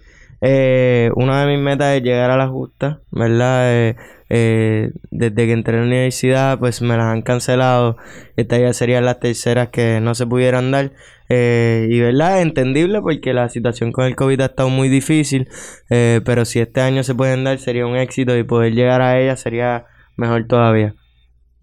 eh, 0.47 1.09
una 1.15 1.43
de 1.43 1.51
mis 1.51 1.63
metas 1.63 1.95
es 1.95 2.03
llegar 2.03 2.29
a 2.29 2.37
la 2.37 2.47
justa, 2.47 2.99
¿verdad? 3.11 3.73
Eh, 3.73 3.95
eh, 4.29 4.91
desde 5.11 5.45
que 5.45 5.51
entré 5.51 5.77
a 5.77 5.79
la 5.81 5.87
universidad, 5.87 6.59
pues 6.59 6.81
me 6.81 6.97
las 6.97 7.07
han 7.07 7.21
cancelado. 7.21 7.97
Estas 8.35 8.59
ya 8.59 8.73
serían 8.73 9.05
las 9.05 9.19
terceras 9.19 9.69
que 9.69 9.99
no 10.01 10.13
se 10.13 10.27
pudieran 10.27 10.71
dar. 10.71 10.91
Eh, 11.29 11.87
y 11.89 11.99
verdad, 11.99 12.41
entendible 12.41 13.01
porque 13.01 13.33
la 13.33 13.49
situación 13.49 13.91
con 13.91 14.05
el 14.05 14.15
COVID 14.15 14.41
ha 14.41 14.45
estado 14.45 14.69
muy 14.69 14.87
difícil. 14.87 15.47
Eh, 15.89 16.21
pero 16.23 16.45
si 16.45 16.59
este 16.59 16.81
año 16.81 17.03
se 17.03 17.15
pueden 17.15 17.43
dar, 17.43 17.57
sería 17.57 17.87
un 17.87 17.95
éxito 17.95 18.37
y 18.37 18.43
poder 18.43 18.73
llegar 18.73 19.01
a 19.01 19.19
ella 19.19 19.35
sería 19.35 19.85
mejor 20.15 20.45
todavía. 20.47 20.93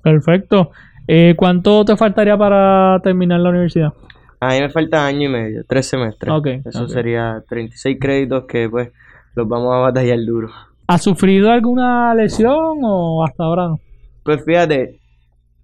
Perfecto. 0.02 0.72
¿Cuánto 1.36 1.84
te 1.84 1.96
faltaría 1.96 2.38
para 2.38 2.98
terminar 3.02 3.38
la 3.40 3.50
universidad? 3.50 3.92
A 4.42 4.48
mí 4.48 4.60
me 4.60 4.70
falta 4.70 5.06
año 5.06 5.28
y 5.28 5.32
medio, 5.32 5.62
tres 5.68 5.86
semestres. 5.86 6.34
Eso 6.64 6.88
sería 6.88 7.44
36 7.48 7.96
créditos 8.00 8.44
que 8.48 8.68
pues 8.68 8.90
los 9.36 9.46
vamos 9.46 9.72
a 9.72 9.78
batallar 9.78 10.18
duro. 10.24 10.48
¿Ha 10.88 10.98
sufrido 10.98 11.48
alguna 11.48 12.12
lesión 12.16 12.80
o 12.82 13.24
hasta 13.24 13.44
ahora 13.44 13.68
no? 13.68 13.80
Pues 14.24 14.44
fíjate, 14.44 14.98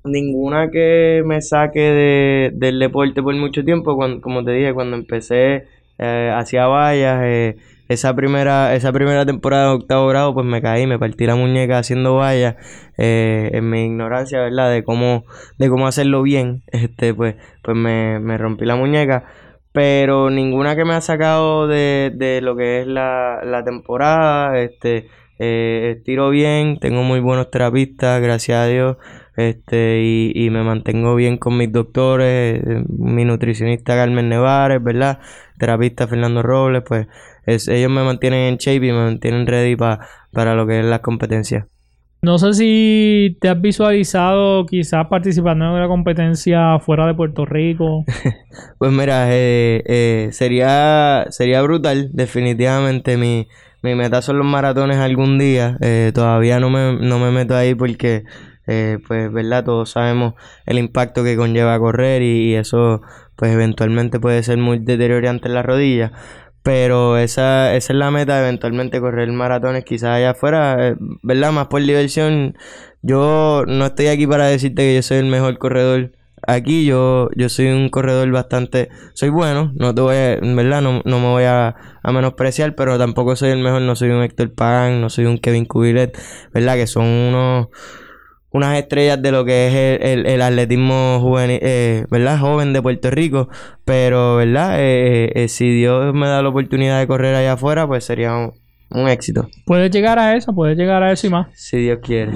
ninguna 0.05 0.71
que 0.71 1.25
me 1.27 1.43
saque 1.43 1.81
de, 1.81 2.51
del 2.55 2.79
deporte 2.79 3.21
por 3.21 3.35
mucho 3.35 3.65
tiempo. 3.65 3.97
Cuando, 3.97 4.21
como 4.21 4.45
te 4.45 4.53
dije, 4.53 4.73
cuando 4.73 4.97
empecé 4.97 5.65
eh, 5.99 6.33
hacia 6.33 6.69
vallas, 6.69 7.21
eh, 7.25 7.57
esa 7.89 8.15
primera 8.15 8.75
esa 8.75 8.93
primera 8.93 9.27
temporada 9.27 9.71
de 9.71 9.75
octavo 9.77 10.07
grado, 10.09 10.35
pues 10.35 10.47
me 10.47 10.63
caí, 10.63 10.87
me 10.87 10.99
partí 10.99 11.27
la 11.27 11.37
muñeca 11.37 11.79
haciendo 11.79 12.17
vallas. 12.17 12.57
Eh, 12.99 13.51
en 13.53 13.71
mi 13.71 13.85
ignorancia, 13.85 14.41
¿verdad? 14.41 14.71
De 14.71 14.85
cómo 14.85 15.25
de 15.59 15.69
cómo 15.69 15.87
hacerlo 15.87 16.23
bien, 16.23 16.63
este 16.69 17.15
pues 17.15 17.37
pues 17.63 17.77
me, 17.77 18.19
me 18.21 18.39
rompí 18.39 18.65
la 18.65 18.77
muñeca 18.77 19.25
pero 19.73 20.29
ninguna 20.31 20.75
que 20.75 20.85
me 20.85 20.95
ha 20.95 21.01
sacado 21.01 21.69
de, 21.69 22.11
de 22.15 22.41
lo 22.41 22.57
que 22.57 22.81
es 22.81 22.87
la, 22.89 23.43
la 23.45 23.63
temporada, 23.65 24.59
este, 24.59 25.09
eh, 25.39 26.01
tiro 26.05 26.31
bien, 26.31 26.79
tengo 26.81 27.05
muy 27.05 27.21
buenos 27.21 27.51
terapistas, 27.51 28.21
gracias 28.21 28.59
a 28.59 28.67
Dios, 28.67 28.97
este, 29.39 30.03
y, 30.03 30.33
y 30.35 30.51
me 30.51 30.63
mantengo 30.63 31.15
bien 31.15 31.39
con 31.39 31.57
mis 31.57 31.73
doctores, 31.73 32.63
eh, 32.63 32.85
mi 32.89 33.25
nutricionista 33.25 33.95
Carmen 33.95 34.29
Nevares, 34.29 34.83
¿verdad? 34.83 35.21
Terapista 35.59 36.07
Fernando 36.07 36.43
Robles, 36.43 36.83
pues 36.87 37.07
ellos 37.47 37.91
me 37.91 38.05
mantienen 38.05 38.41
en 38.41 38.57
shape 38.59 38.87
y 38.87 38.93
me 38.93 39.05
mantienen 39.05 39.47
ready 39.47 39.77
para 39.77 40.55
lo 40.55 40.67
que 40.67 40.81
es 40.81 40.85
la 40.85 41.01
competencia. 41.01 41.67
No 42.21 42.37
sé 42.39 42.53
si 42.53 43.37
te 43.41 43.49
has 43.49 43.61
visualizado 43.61 44.67
quizás 44.67 45.07
participando 45.07 45.67
en 45.67 45.71
una 45.71 45.87
competencia 45.87 46.81
fuera 46.81 47.07
de 47.07 47.15
Puerto 47.15 47.47
Rico. 47.47 48.05
pues 48.79 48.91
mira, 48.91 49.29
eh, 49.31 49.85
eh, 49.87 50.29
sería, 50.33 51.27
sería 51.31 51.63
brutal, 51.63 52.11
definitivamente. 52.13 53.17
Mi, 53.17 53.47
mi 53.83 53.95
meta 53.95 54.21
son 54.21 54.39
los 54.39 54.47
maratones 54.47 54.97
algún 54.97 55.39
día. 55.39 55.79
Eh, 55.81 56.11
todavía 56.13 56.59
no 56.59 56.71
me, 56.71 56.99
no 57.01 57.21
me 57.21 57.31
meto 57.31 57.57
ahí 57.57 57.77
porque, 57.77 58.25
pues, 59.07 59.33
¿verdad? 59.33 59.65
Todos 59.65 59.91
sabemos 59.91 60.35
el 60.67 60.79
impacto 60.79 61.25
que 61.25 61.37
conlleva 61.37 61.79
correr 61.79 62.23
y, 62.23 62.55
eso, 62.55 63.01
pues, 63.37 63.53
eventualmente 63.53 64.21
puede 64.21 64.43
ser 64.43 64.59
muy 64.59 64.79
deteriorante 64.79 65.49
en 65.49 65.55
la 65.55 65.63
rodilla 65.63 66.13
pero 66.69 67.17
esa, 67.17 67.75
esa 67.77 67.93
es 67.95 67.99
la 67.99 68.11
meta, 68.11 68.41
eventualmente 68.41 69.01
correr 69.01 69.33
maratones 69.33 69.87
quizás 69.87 70.11
allá 70.11 70.33
afuera, 70.33 70.89
eh, 70.89 70.97
¿verdad? 71.23 71.51
Más 71.51 71.69
por 71.69 71.81
diversión. 71.81 72.59
Yo 73.01 73.65
no 73.67 73.87
estoy 73.87 74.09
aquí 74.09 74.27
para 74.27 74.49
decirte 74.49 74.83
que 74.83 74.95
yo 74.97 75.03
soy 75.03 75.17
el 75.17 75.27
mejor 75.27 75.57
corredor. 75.57 76.13
Aquí 76.47 76.85
yo, 76.85 77.31
yo 77.37 77.49
soy 77.49 77.69
un 77.69 77.89
corredor 77.89 78.31
bastante, 78.31 78.91
soy 79.15 79.31
bueno, 79.31 79.73
no 79.77 79.95
te 79.95 80.03
voy 80.03 80.17
a, 80.17 80.39
¿verdad? 80.43 80.83
No, 80.83 81.01
no 81.07 81.21
me 81.21 81.27
voy 81.29 81.45
a, 81.45 81.75
a, 82.03 82.13
menospreciar, 82.13 82.75
pero 82.75 82.99
tampoco 82.99 83.35
soy 83.35 83.49
el 83.51 83.63
mejor, 83.63 83.81
no 83.81 83.97
soy 83.97 84.11
un 84.11 84.23
Héctor 84.23 84.53
Pagan, 84.53 85.01
no 85.01 85.09
soy 85.09 85.25
un 85.25 85.39
Kevin 85.39 85.65
Cubilet, 85.65 86.19
¿verdad? 86.53 86.75
Que 86.77 86.87
son 86.87 87.07
unos 87.07 87.69
unas 88.51 88.79
estrellas 88.79 89.21
de 89.21 89.33
lo 89.33 89.45
que 89.45 89.67
es 89.67 90.01
el, 90.27 90.43
atletismo 90.43 91.21
juvenil, 91.21 91.59
eh, 91.63 92.07
¿verdad? 92.11 92.39
Joven 92.39 92.73
de 92.73 92.83
Puerto 92.83 93.11
Rico. 93.11 93.49
Pero, 93.85 94.37
¿verdad? 94.37 94.77
Eh, 94.81 95.33
eh, 95.35 95.49
si 95.49 95.71
Dios 95.71 96.15
me 96.15 96.27
da 96.27 96.43
la 96.43 96.49
oportunidad 96.49 96.99
de 96.99 97.07
correr 97.07 97.35
allá 97.35 97.53
afuera, 97.53 97.87
pues 97.87 98.05
sería 98.05 98.35
un, 98.91 99.09
éxito. 99.09 99.49
Puedes 99.67 99.91
llegar 99.91 100.19
a 100.19 100.35
eso, 100.35 100.55
puedes 100.55 100.77
llegar 100.79 101.03
a 101.03 101.13
eso 101.13 101.27
y 101.27 101.31
más. 101.31 101.49
Si 101.53 101.77
Dios 101.77 101.99
quiere. 102.03 102.33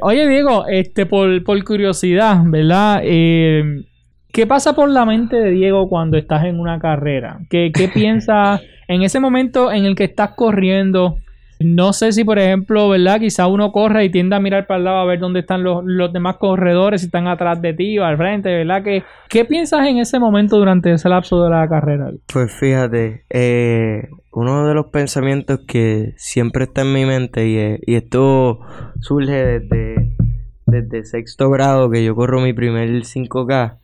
oye, 0.00 0.28
Diego, 0.28 0.66
este, 0.66 1.04
por, 1.04 1.44
por 1.44 1.62
curiosidad, 1.64 2.40
¿verdad? 2.46 3.02
¿Qué 3.02 4.46
pasa 4.46 4.74
por 4.74 4.88
la 4.88 5.04
mente 5.04 5.36
de 5.36 5.50
Diego 5.50 5.88
cuando 5.88 6.16
estás 6.16 6.44
en 6.44 6.60
una 6.60 6.78
carrera? 6.78 7.40
¿Qué, 7.50 7.72
qué 7.74 7.88
piensas 7.94 8.62
en 8.88 9.02
ese 9.02 9.20
momento 9.20 9.70
en 9.70 9.84
el 9.84 9.94
que 9.94 10.04
estás 10.04 10.30
corriendo? 10.34 11.18
No 11.62 11.92
sé 11.92 12.12
si, 12.12 12.24
por 12.24 12.38
ejemplo, 12.38 12.88
¿verdad? 12.88 13.20
Quizá 13.20 13.46
uno 13.46 13.70
corre 13.70 14.06
y 14.06 14.10
tiende 14.10 14.34
a 14.34 14.40
mirar 14.40 14.66
para 14.66 14.78
el 14.78 14.84
lado 14.84 14.96
a 14.96 15.04
ver 15.04 15.18
dónde 15.18 15.40
están 15.40 15.62
los, 15.62 15.84
demás 16.10 16.36
corredores, 16.38 17.02
si 17.02 17.08
están 17.08 17.28
atrás 17.28 17.60
de 17.60 17.74
ti 17.74 17.98
o 17.98 18.04
al 18.04 18.16
frente, 18.16 18.48
¿verdad? 18.48 18.82
¿Qué, 18.82 19.04
¿Qué 19.28 19.44
piensas 19.44 19.86
en 19.86 19.98
ese 19.98 20.18
momento 20.18 20.56
durante 20.56 20.90
ese 20.90 21.10
lapso 21.10 21.44
de 21.44 21.50
la 21.50 21.68
carrera? 21.68 22.12
Pues 22.32 22.50
fíjate, 22.50 23.24
eh, 23.28 24.08
uno 24.32 24.66
de 24.66 24.72
los 24.72 24.86
pensamientos 24.86 25.60
que 25.68 26.14
siempre 26.16 26.64
está 26.64 26.80
en 26.80 26.94
mi 26.94 27.04
mente 27.04 27.46
y, 27.46 27.78
y 27.86 27.94
esto 27.94 28.60
surge 29.00 29.60
desde, 29.60 30.16
desde 30.64 31.04
sexto 31.04 31.50
grado 31.50 31.90
que 31.90 32.02
yo 32.02 32.14
corro 32.14 32.40
mi 32.40 32.54
primer 32.54 32.88
5K 32.88 33.76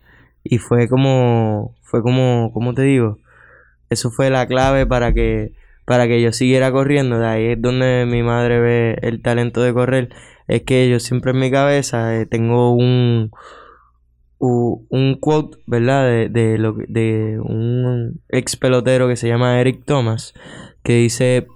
y 0.44 0.56
fue 0.58 0.88
como, 0.88 1.74
fue 1.82 2.00
como, 2.00 2.52
¿cómo 2.54 2.72
te 2.72 2.82
digo? 2.82 3.18
Eso 3.90 4.10
fue 4.10 4.30
la 4.30 4.46
clave 4.46 4.86
para 4.86 5.12
que 5.12 5.52
para 5.86 6.06
que 6.08 6.20
yo 6.20 6.32
siguiera 6.32 6.70
corriendo, 6.72 7.18
de 7.18 7.26
ahí 7.26 7.44
es 7.46 7.62
donde 7.62 8.06
mi 8.06 8.22
madre 8.22 8.60
ve 8.60 8.98
el 9.02 9.22
talento 9.22 9.62
de 9.62 9.72
correr, 9.72 10.10
es 10.48 10.62
que 10.62 10.90
yo 10.90 11.00
siempre 11.00 11.30
en 11.30 11.38
mi 11.38 11.50
cabeza 11.50 12.16
eh, 12.16 12.26
tengo 12.26 12.72
un, 12.72 13.30
un 14.38 15.18
quote, 15.20 15.58
¿verdad? 15.66 16.04
De, 16.04 16.28
de, 16.28 16.58
lo, 16.58 16.74
de 16.88 17.38
un 17.40 18.20
ex 18.28 18.56
pelotero 18.56 19.08
que 19.08 19.16
se 19.16 19.28
llama 19.28 19.60
Eric 19.60 19.84
Thomas, 19.84 20.34
que 20.82 20.94
dice, 20.94 21.46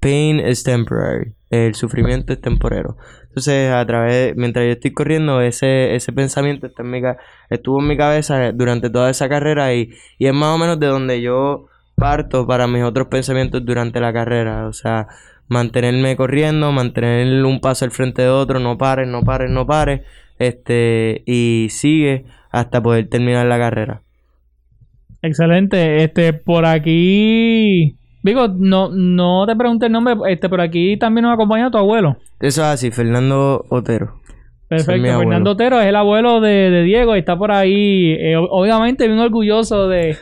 pain 0.00 0.38
is 0.38 0.64
temporary, 0.64 1.32
el 1.48 1.74
sufrimiento 1.74 2.34
es 2.34 2.40
temporero. 2.42 2.98
Entonces, 3.28 3.72
a 3.72 3.86
través, 3.86 4.36
mientras 4.36 4.66
yo 4.66 4.72
estoy 4.72 4.92
corriendo, 4.92 5.40
ese, 5.40 5.94
ese 5.94 6.12
pensamiento 6.12 6.66
está 6.66 6.82
en 6.82 6.90
mi, 6.90 7.00
estuvo 7.48 7.80
en 7.80 7.88
mi 7.88 7.96
cabeza 7.96 8.52
durante 8.52 8.90
toda 8.90 9.08
esa 9.08 9.30
carrera 9.30 9.72
y, 9.74 9.90
y 10.18 10.26
es 10.26 10.34
más 10.34 10.54
o 10.54 10.58
menos 10.58 10.78
de 10.78 10.88
donde 10.88 11.22
yo 11.22 11.68
parto 11.98 12.46
para 12.46 12.66
mis 12.66 12.82
otros 12.82 13.08
pensamientos 13.08 13.64
durante 13.64 14.00
la 14.00 14.12
carrera. 14.12 14.66
O 14.66 14.72
sea, 14.72 15.08
mantenerme 15.48 16.16
corriendo, 16.16 16.72
mantener 16.72 17.44
un 17.44 17.60
paso 17.60 17.84
al 17.84 17.90
frente 17.90 18.22
de 18.22 18.28
otro, 18.28 18.60
no 18.60 18.78
pares, 18.78 19.08
no 19.08 19.22
pares, 19.22 19.50
no 19.50 19.66
pares, 19.66 20.02
este, 20.38 21.22
y 21.26 21.68
sigue 21.70 22.24
hasta 22.50 22.82
poder 22.82 23.08
terminar 23.08 23.46
la 23.46 23.58
carrera. 23.58 24.02
Excelente. 25.22 26.04
Este, 26.04 26.32
por 26.32 26.64
aquí. 26.64 27.96
Digo, 28.22 28.48
no, 28.48 28.90
no 28.90 29.46
te 29.46 29.56
pregunté 29.56 29.86
el 29.86 29.92
nombre, 29.92 30.14
este, 30.28 30.48
por 30.48 30.60
aquí 30.60 30.96
también 30.96 31.24
nos 31.24 31.34
acompaña 31.34 31.70
tu 31.70 31.78
abuelo. 31.78 32.16
Eso 32.40 32.62
es 32.62 32.68
así, 32.68 32.90
Fernando 32.90 33.64
Otero. 33.68 34.20
Perfecto, 34.68 35.18
Fernando 35.18 35.52
Otero 35.52 35.80
es 35.80 35.86
el 35.86 35.96
abuelo 35.96 36.42
de, 36.42 36.82
Diego 36.82 37.16
y 37.16 37.20
está 37.20 37.38
por 37.38 37.50
ahí, 37.50 38.12
eh, 38.12 38.36
obviamente 38.36 39.08
bien 39.08 39.18
orgulloso 39.18 39.88
de, 39.88 40.14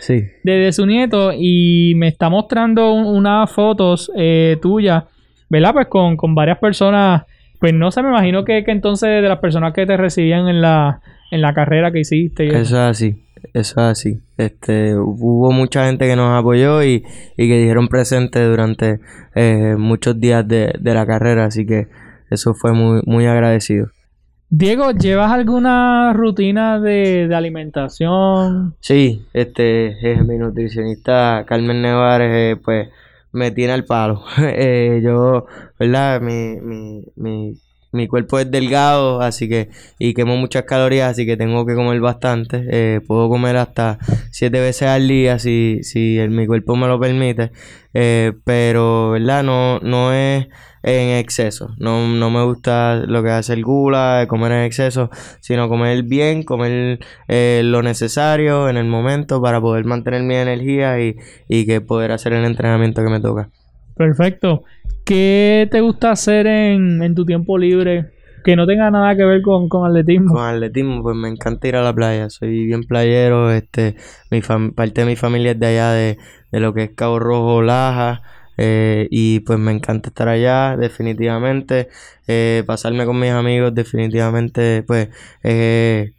de, 0.44 0.72
su 0.72 0.87
nieto 0.87 1.32
y 1.37 1.94
me 1.96 2.06
está 2.06 2.28
mostrando 2.28 2.92
unas 2.92 3.50
fotos 3.50 4.11
eh, 4.16 4.56
tuyas, 4.62 5.02
¿verdad? 5.50 5.72
Pues 5.72 5.88
con, 5.88 6.16
con, 6.16 6.37
varias 6.37 6.59
personas, 6.59 7.24
pues 7.59 7.74
no 7.74 7.90
sé, 7.90 8.04
me 8.04 8.11
imagino 8.11 8.44
que, 8.44 8.62
que, 8.62 8.70
entonces 8.70 9.20
de 9.20 9.28
las 9.28 9.40
personas 9.40 9.72
que 9.74 9.85
te 9.85 9.96
recibían 9.96 10.46
en 10.46 10.61
la, 10.61 11.00
en 11.32 11.40
la 11.40 11.52
carrera 11.52 11.90
que 11.90 12.00
hiciste. 12.00 12.46
eso 12.46 12.61
es 12.61 12.72
así, 12.74 13.16
eso 13.52 13.72
es 13.72 13.78
así. 13.78 14.20
Este, 14.38 14.94
hubo 14.94 15.50
mucha 15.50 15.87
gente 15.87 16.06
que 16.06 16.14
nos 16.14 16.38
apoyó 16.38 16.85
y, 16.85 17.02
y 17.37 17.48
que 17.48 17.59
dijeron 17.59 17.88
presente 17.88 18.44
durante 18.44 19.00
eh, 19.35 19.74
muchos 19.76 20.20
días 20.20 20.46
de, 20.46 20.72
de 20.78 20.94
la 20.94 21.04
carrera, 21.04 21.46
así 21.46 21.66
que 21.66 21.88
eso 22.30 22.54
fue 22.54 22.72
muy, 22.72 23.02
muy 23.06 23.26
agradecido. 23.26 23.88
Diego, 24.59 24.92
¿llevas 24.92 25.33
alguna 25.33 26.14
rutina 26.14 26.81
de, 26.81 27.29
alimentación? 27.35 28.75
Sí, 28.81 29.27
este, 29.35 29.99
mi 30.27 30.38
nutricionista 30.38 31.45
Carmen 31.47 31.83
Nevares, 31.83 32.31
eh, 32.33 32.57
pues 32.64 32.88
me 33.33 33.51
tiene 33.51 33.75
al 33.75 33.85
palo. 33.85 34.25
Eh, 34.38 35.03
yo, 35.05 35.45
¿verdad? 35.79 36.23
Mi, 36.23 36.59
mi, 36.62 37.05
mi, 37.16 37.61
mi 37.96 38.06
cuerpo 38.09 38.38
es 38.38 38.50
delgado, 38.50 39.20
así 39.20 39.48
que, 39.48 39.70
y 39.98 40.14
quemo 40.14 40.37
muchas 40.37 40.64
calorías, 40.64 41.11
así 41.11 41.26
que 41.26 41.37
tengo 41.37 41.66
que 41.66 41.74
comer 41.74 42.00
bastante. 42.00 42.64
Eh, 42.70 43.00
puedo 43.06 43.28
comer 43.28 43.56
hasta 43.56 43.98
siete 44.30 44.61
veces 44.61 44.88
al 44.88 45.09
día 45.09 45.38
si, 45.38 45.80
si 45.82 46.18
mi 46.28 46.46
cuerpo 46.46 46.76
me 46.76 46.87
lo 46.87 47.00
permite. 47.00 47.50
pero, 48.44 49.11
¿verdad? 49.11 49.42
No, 49.42 49.80
no 49.80 50.12
es 50.12 50.46
en 50.87 51.18
exceso. 51.18 51.74
No, 51.78 52.06
no 52.09 52.30
me 52.30 52.44
gusta 52.44 52.96
lo 53.06 53.22
que 53.22 53.30
hace 53.30 53.52
el 53.54 53.64
gula, 53.64 54.26
comer 54.28 54.52
en 54.52 54.64
exceso, 54.64 55.11
sino 55.40 55.68
comer 55.68 56.04
bien, 56.04 56.44
comer 56.44 57.00
eh, 57.28 57.62
lo 57.64 57.82
necesario 57.82 58.68
en 58.68 58.76
el 58.76 58.87
momento 58.87 59.42
para 59.42 59.61
poder 59.61 59.85
mantener 59.85 60.22
mi 60.22 60.37
energía 60.37 61.00
y, 61.00 61.16
y 61.48 61.66
que 61.66 61.80
poder 61.80 62.12
hacer 62.12 62.32
el 62.32 62.44
entrenamiento 62.44 63.02
que 63.02 63.11
me 63.11 63.20
toca. 63.20 63.50
Perfecto. 63.96 64.64
¿Qué 65.04 65.68
te 65.70 65.80
gusta 65.80 66.11
hacer 66.11 66.46
en, 66.46 67.02
en 67.02 67.14
tu 67.14 67.24
tiempo 67.24 67.56
libre 67.59 68.12
que 68.46 68.54
no 68.54 68.64
tenga 68.64 68.92
nada 68.92 69.16
que 69.16 69.24
ver 69.24 69.42
con, 69.42 69.68
con, 69.68 69.85
atletismo. 69.85 70.35
Con 70.35 70.44
atletismo, 70.44 71.02
pues 71.02 71.16
me 71.16 71.28
encanta 71.28 71.66
ir 71.66 71.74
a 71.74 71.82
la 71.82 71.92
playa. 71.92 72.30
Soy 72.30 72.66
bien 72.66 72.85
playero. 72.85 73.50
Este, 73.50 73.96
mi 74.30 74.40
parte 74.40 75.00
de 75.00 75.04
mi 75.04 75.16
familia 75.16 75.50
es 75.50 75.59
de 75.59 75.66
allá 75.66 75.90
de, 75.90 76.16
de 76.52 76.61
lo 76.61 76.72
que 76.72 76.85
es 76.85 76.90
Cabo 76.94 77.18
Rojo, 77.18 77.61
Laja. 77.61 78.22
Eh, 78.56 79.09
y 79.11 79.40
pues 79.40 79.59
me 79.59 79.72
encanta 79.72 80.11
estar 80.11 80.28
allá, 80.28 80.76
definitivamente. 80.76 81.88
Eh, 82.28 82.62
pasarme 82.68 83.04
con 83.04 83.18
mis 83.18 83.32
amigos, 83.32 83.74
definitivamente, 83.74 84.85
pues 84.87 85.09
es 85.42 86.12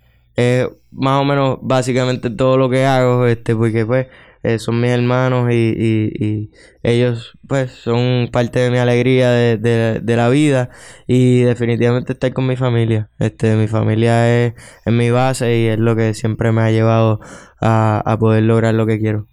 más 0.91 1.21
o 1.21 1.23
menos 1.23 1.59
básicamente 1.61 2.29
todo 2.29 2.57
lo 2.57 2.69
que 2.69 2.85
hago, 2.85 3.25
este, 3.25 3.55
porque 3.55 3.85
pues 3.85 4.07
eh, 4.43 4.59
son 4.59 4.81
mis 4.81 4.91
hermanos 4.91 5.51
y, 5.51 5.73
y, 6.19 6.51
ellos 6.83 7.37
pues 7.47 7.71
son 7.71 8.29
parte 8.31 8.59
de 8.59 8.71
mi 8.71 8.77
alegría 8.77 9.29
de, 9.31 9.57
de, 10.01 10.15
la 10.15 10.29
vida 10.29 10.69
y 11.05 11.41
definitivamente 11.41 12.13
estar 12.13 12.33
con 12.33 12.47
mi 12.47 12.55
familia. 12.55 13.09
Este, 13.19 13.55
mi 13.55 13.67
familia 13.67 14.45
es, 14.45 14.53
es 14.85 14.93
mi 14.93 15.09
base 15.09 15.57
y 15.59 15.67
es 15.67 15.79
lo 15.79 15.95
que 15.95 16.13
siempre 16.13 16.51
me 16.51 16.61
ha 16.61 16.71
llevado 16.71 17.19
a, 17.61 18.01
a 18.05 18.17
poder 18.19 18.43
lograr 18.43 18.73
lo 18.73 18.85
que 18.85 18.99
quiero. 18.99 19.27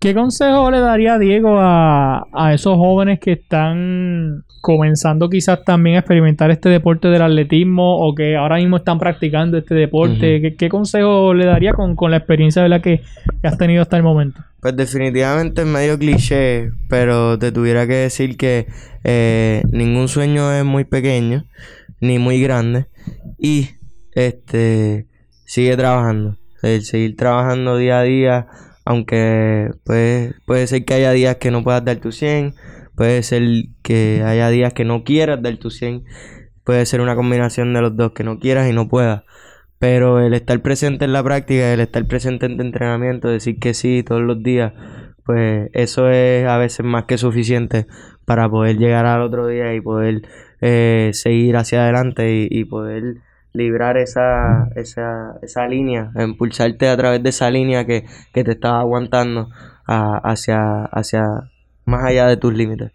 ¿Qué 0.00 0.14
consejo 0.14 0.70
le 0.70 0.78
daría 0.78 1.18
Diego 1.18 1.56
a, 1.58 2.52
esos 2.54 2.76
jóvenes 2.76 3.18
que 3.18 3.32
están 3.32 4.44
comenzando 4.60 5.28
quizás 5.28 5.64
también 5.64 5.96
a 5.96 6.00
experimentar 6.00 6.52
este 6.52 6.68
deporte 6.68 7.08
del 7.08 7.22
atletismo 7.22 8.06
o 8.06 8.14
que 8.14 8.36
ahora 8.36 8.56
mismo 8.56 8.76
están 8.76 9.00
practicando 9.00 9.58
este 9.58 9.74
deporte? 9.74 10.54
¿Qué, 10.56 10.68
consejo 10.68 11.34
le 11.34 11.46
daría 11.46 11.72
con, 11.72 11.96
la 12.12 12.16
experiencia 12.16 12.62
de 12.62 12.68
la 12.68 12.80
que, 12.80 13.02
has 13.42 13.58
tenido 13.58 13.82
hasta 13.82 13.96
el 13.96 14.04
momento? 14.04 14.40
Pues 14.60 14.76
definitivamente 14.76 15.62
es 15.62 15.66
medio 15.66 15.98
cliché, 15.98 16.70
pero 16.88 17.36
te 17.36 17.50
tuviera 17.50 17.88
que 17.88 17.94
decir 17.94 18.36
que 18.36 18.66
eh, 19.02 19.62
ningún 19.72 20.06
sueño 20.06 20.52
es 20.52 20.64
muy 20.64 20.84
pequeño 20.84 21.44
ni 22.00 22.20
muy 22.20 22.40
grande 22.40 22.86
y 23.36 23.70
este 24.12 25.06
sigue 25.44 25.76
trabajando, 25.76 26.36
el 26.62 26.82
seguir 26.82 27.16
trabajando 27.16 27.76
día 27.76 27.98
a 27.98 28.02
día 28.02 28.46
aunque 28.88 29.70
puede, 29.84 30.32
puede 30.46 30.66
ser 30.66 30.86
que 30.86 30.94
haya 30.94 31.12
días 31.12 31.36
que 31.36 31.50
no 31.50 31.62
puedas 31.62 31.84
dar 31.84 31.98
tu 31.98 32.10
100, 32.10 32.54
puede 32.96 33.22
ser 33.22 33.42
que 33.82 34.22
haya 34.24 34.48
días 34.48 34.72
que 34.72 34.86
no 34.86 35.04
quieras 35.04 35.42
dar 35.42 35.58
tu 35.58 35.68
100, 35.68 36.04
puede 36.64 36.86
ser 36.86 37.02
una 37.02 37.14
combinación 37.14 37.74
de 37.74 37.82
los 37.82 37.94
dos, 37.98 38.12
que 38.12 38.24
no 38.24 38.38
quieras 38.38 38.66
y 38.66 38.72
no 38.72 38.88
puedas. 38.88 39.24
Pero 39.78 40.20
el 40.20 40.32
estar 40.32 40.62
presente 40.62 41.04
en 41.04 41.12
la 41.12 41.22
práctica, 41.22 41.70
el 41.74 41.80
estar 41.80 42.06
presente 42.06 42.46
en 42.46 42.56
tu 42.56 42.62
entrenamiento, 42.62 43.28
decir 43.28 43.58
que 43.58 43.74
sí 43.74 44.02
todos 44.02 44.22
los 44.22 44.42
días, 44.42 44.72
pues 45.22 45.68
eso 45.74 46.08
es 46.08 46.46
a 46.46 46.56
veces 46.56 46.86
más 46.86 47.04
que 47.04 47.18
suficiente 47.18 47.86
para 48.24 48.48
poder 48.48 48.78
llegar 48.78 49.04
al 49.04 49.20
otro 49.20 49.46
día 49.48 49.74
y 49.74 49.82
poder 49.82 50.22
eh, 50.62 51.10
seguir 51.12 51.58
hacia 51.58 51.82
adelante 51.82 52.48
y 52.50 52.64
poder 52.64 53.16
librar 53.52 53.96
esa, 53.96 54.68
esa, 54.76 55.34
esa 55.42 55.66
línea, 55.66 56.10
impulsarte 56.18 56.88
a 56.88 56.96
través 56.96 57.22
de 57.22 57.30
esa 57.30 57.50
línea 57.50 57.84
que, 57.84 58.04
te 58.32 58.50
estaba 58.50 58.80
aguantando 58.80 59.48
hacia, 59.86 60.84
hacia 60.84 61.24
más 61.84 62.04
allá 62.04 62.26
de 62.26 62.36
tus 62.36 62.54
límites. 62.54 62.92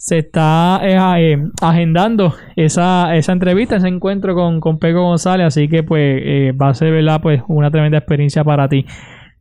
se 0.00 0.16
está 0.16 0.80
eh, 0.82 0.96
eh, 1.18 1.38
agendando 1.60 2.32
esa, 2.56 3.14
esa 3.14 3.32
entrevista, 3.32 3.76
ese 3.76 3.88
encuentro 3.88 4.34
con, 4.34 4.58
con 4.58 4.78
Peco 4.78 5.02
González, 5.02 5.48
así 5.48 5.68
que 5.68 5.82
pues 5.82 6.22
eh, 6.24 6.52
va 6.52 6.70
a 6.70 6.74
ser 6.74 6.90
¿verdad? 6.90 7.20
Pues 7.20 7.42
una 7.48 7.70
tremenda 7.70 7.98
experiencia 7.98 8.42
para 8.42 8.66
ti. 8.66 8.86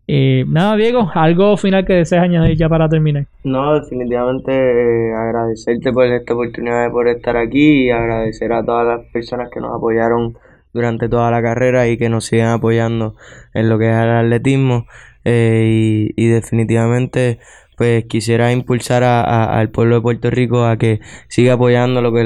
nada, 0.06 0.76
Diego, 0.76 1.10
algo 1.16 1.56
final 1.56 1.86
que 1.86 1.94
deseas 1.94 2.26
añadir 2.26 2.58
ya 2.58 2.68
para 2.68 2.90
terminar. 2.90 3.24
No, 3.46 3.80
definitivamente 3.80 5.14
agradecerte 5.14 5.94
por 5.94 6.08
esta 6.08 6.34
oportunidad 6.34 6.84
de 6.84 6.90
poder 6.90 7.16
estar 7.16 7.38
aquí 7.38 7.86
y 7.86 7.92
agradecer 7.92 8.52
a 8.52 8.62
todas 8.62 8.86
las 8.86 9.08
personas 9.14 9.50
que 9.50 9.62
nos 9.62 9.74
apoyaron 9.74 10.36
durante 10.74 11.08
toda 11.08 11.32
la 11.32 11.42
carrera 11.42 11.88
y 11.88 11.98
que 11.98 12.10
nos 12.10 12.26
siguen 12.26 12.48
apoyando 12.48 13.16
en 13.54 13.70
lo 13.70 13.80
que 13.80 13.90
es 13.90 13.96
el 13.96 14.10
atletismo 14.10 14.88
y, 15.24 16.12
y 16.18 16.28
definitivamente 16.28 17.40
pues 17.80 18.04
quisiera 18.04 18.52
impulsar 18.52 19.04
al 19.06 19.70
pueblo 19.70 19.96
de 19.96 20.02
Puerto 20.02 20.30
Rico 20.30 20.66
a 20.66 20.76
que 20.76 21.00
siga 21.30 21.54
apoyando 21.54 22.02
lo 22.02 22.12
que 22.12 22.26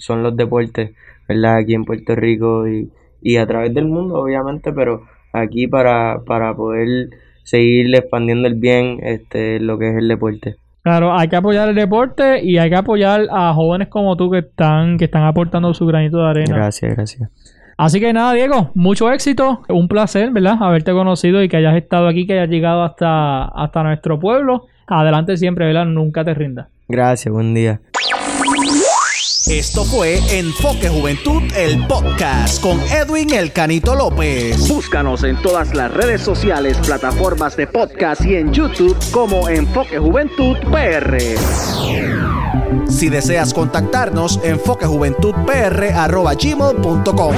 son 0.00 0.22
los 0.22 0.36
deportes, 0.36 0.94
¿verdad? 1.26 1.56
Aquí 1.56 1.72
en 1.72 1.86
Puerto 1.86 2.14
Rico 2.14 2.68
y, 2.68 2.90
y 3.22 3.38
a 3.38 3.46
través 3.46 3.72
del 3.72 3.86
mundo, 3.86 4.16
obviamente, 4.16 4.74
pero 4.74 5.04
aquí 5.32 5.66
para, 5.66 6.20
para 6.26 6.54
poder 6.54 7.08
seguir 7.42 7.94
expandiendo 7.94 8.48
el 8.48 8.56
bien 8.56 9.00
este, 9.02 9.60
lo 9.60 9.78
que 9.78 9.88
es 9.88 9.96
el 9.96 10.08
deporte. 10.08 10.56
Claro, 10.82 11.16
hay 11.16 11.28
que 11.28 11.36
apoyar 11.36 11.70
el 11.70 11.74
deporte 11.74 12.44
y 12.44 12.58
hay 12.58 12.68
que 12.68 12.76
apoyar 12.76 13.28
a 13.30 13.54
jóvenes 13.54 13.88
como 13.88 14.14
tú 14.14 14.30
que 14.30 14.40
están, 14.40 14.98
que 14.98 15.06
están 15.06 15.24
aportando 15.24 15.72
su 15.72 15.86
granito 15.86 16.18
de 16.18 16.28
arena. 16.28 16.54
Gracias, 16.54 16.94
gracias. 16.94 17.30
Así 17.76 18.00
que 18.00 18.12
nada, 18.12 18.32
Diego, 18.32 18.70
mucho 18.74 19.12
éxito. 19.12 19.62
Un 19.68 19.88
placer, 19.88 20.30
¿verdad? 20.30 20.56
Haberte 20.60 20.92
conocido 20.92 21.42
y 21.42 21.48
que 21.48 21.58
hayas 21.58 21.76
estado 21.76 22.08
aquí, 22.08 22.26
que 22.26 22.32
hayas 22.34 22.48
llegado 22.48 22.82
hasta, 22.82 23.44
hasta 23.44 23.82
nuestro 23.82 24.18
pueblo. 24.18 24.66
Adelante 24.86 25.36
siempre, 25.36 25.66
¿verdad? 25.66 25.84
Nunca 25.84 26.24
te 26.24 26.32
rindas. 26.32 26.68
Gracias, 26.88 27.32
buen 27.32 27.52
día. 27.52 27.80
Esto 29.48 29.84
fue 29.84 30.18
Enfoque 30.36 30.88
Juventud, 30.88 31.40
el 31.56 31.86
podcast 31.86 32.60
con 32.60 32.80
Edwin 32.80 33.32
El 33.32 33.52
Canito 33.52 33.94
López. 33.94 34.68
Búscanos 34.68 35.22
en 35.22 35.36
todas 35.40 35.72
las 35.72 35.92
redes 35.92 36.20
sociales, 36.20 36.76
plataformas 36.78 37.56
de 37.56 37.68
podcast 37.68 38.24
y 38.24 38.34
en 38.34 38.52
YouTube 38.52 38.96
como 39.12 39.48
Enfoque 39.48 39.98
Juventud 39.98 40.56
PR. 40.72 42.25
Si 42.88 43.08
deseas 43.08 43.52
contactarnos, 43.52 44.38
enfoquejuventudpr.gmail.com 44.42 47.34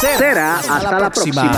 Será 0.00 0.56
hasta, 0.56 0.98
la 0.98 1.10
próxima. 1.10 1.52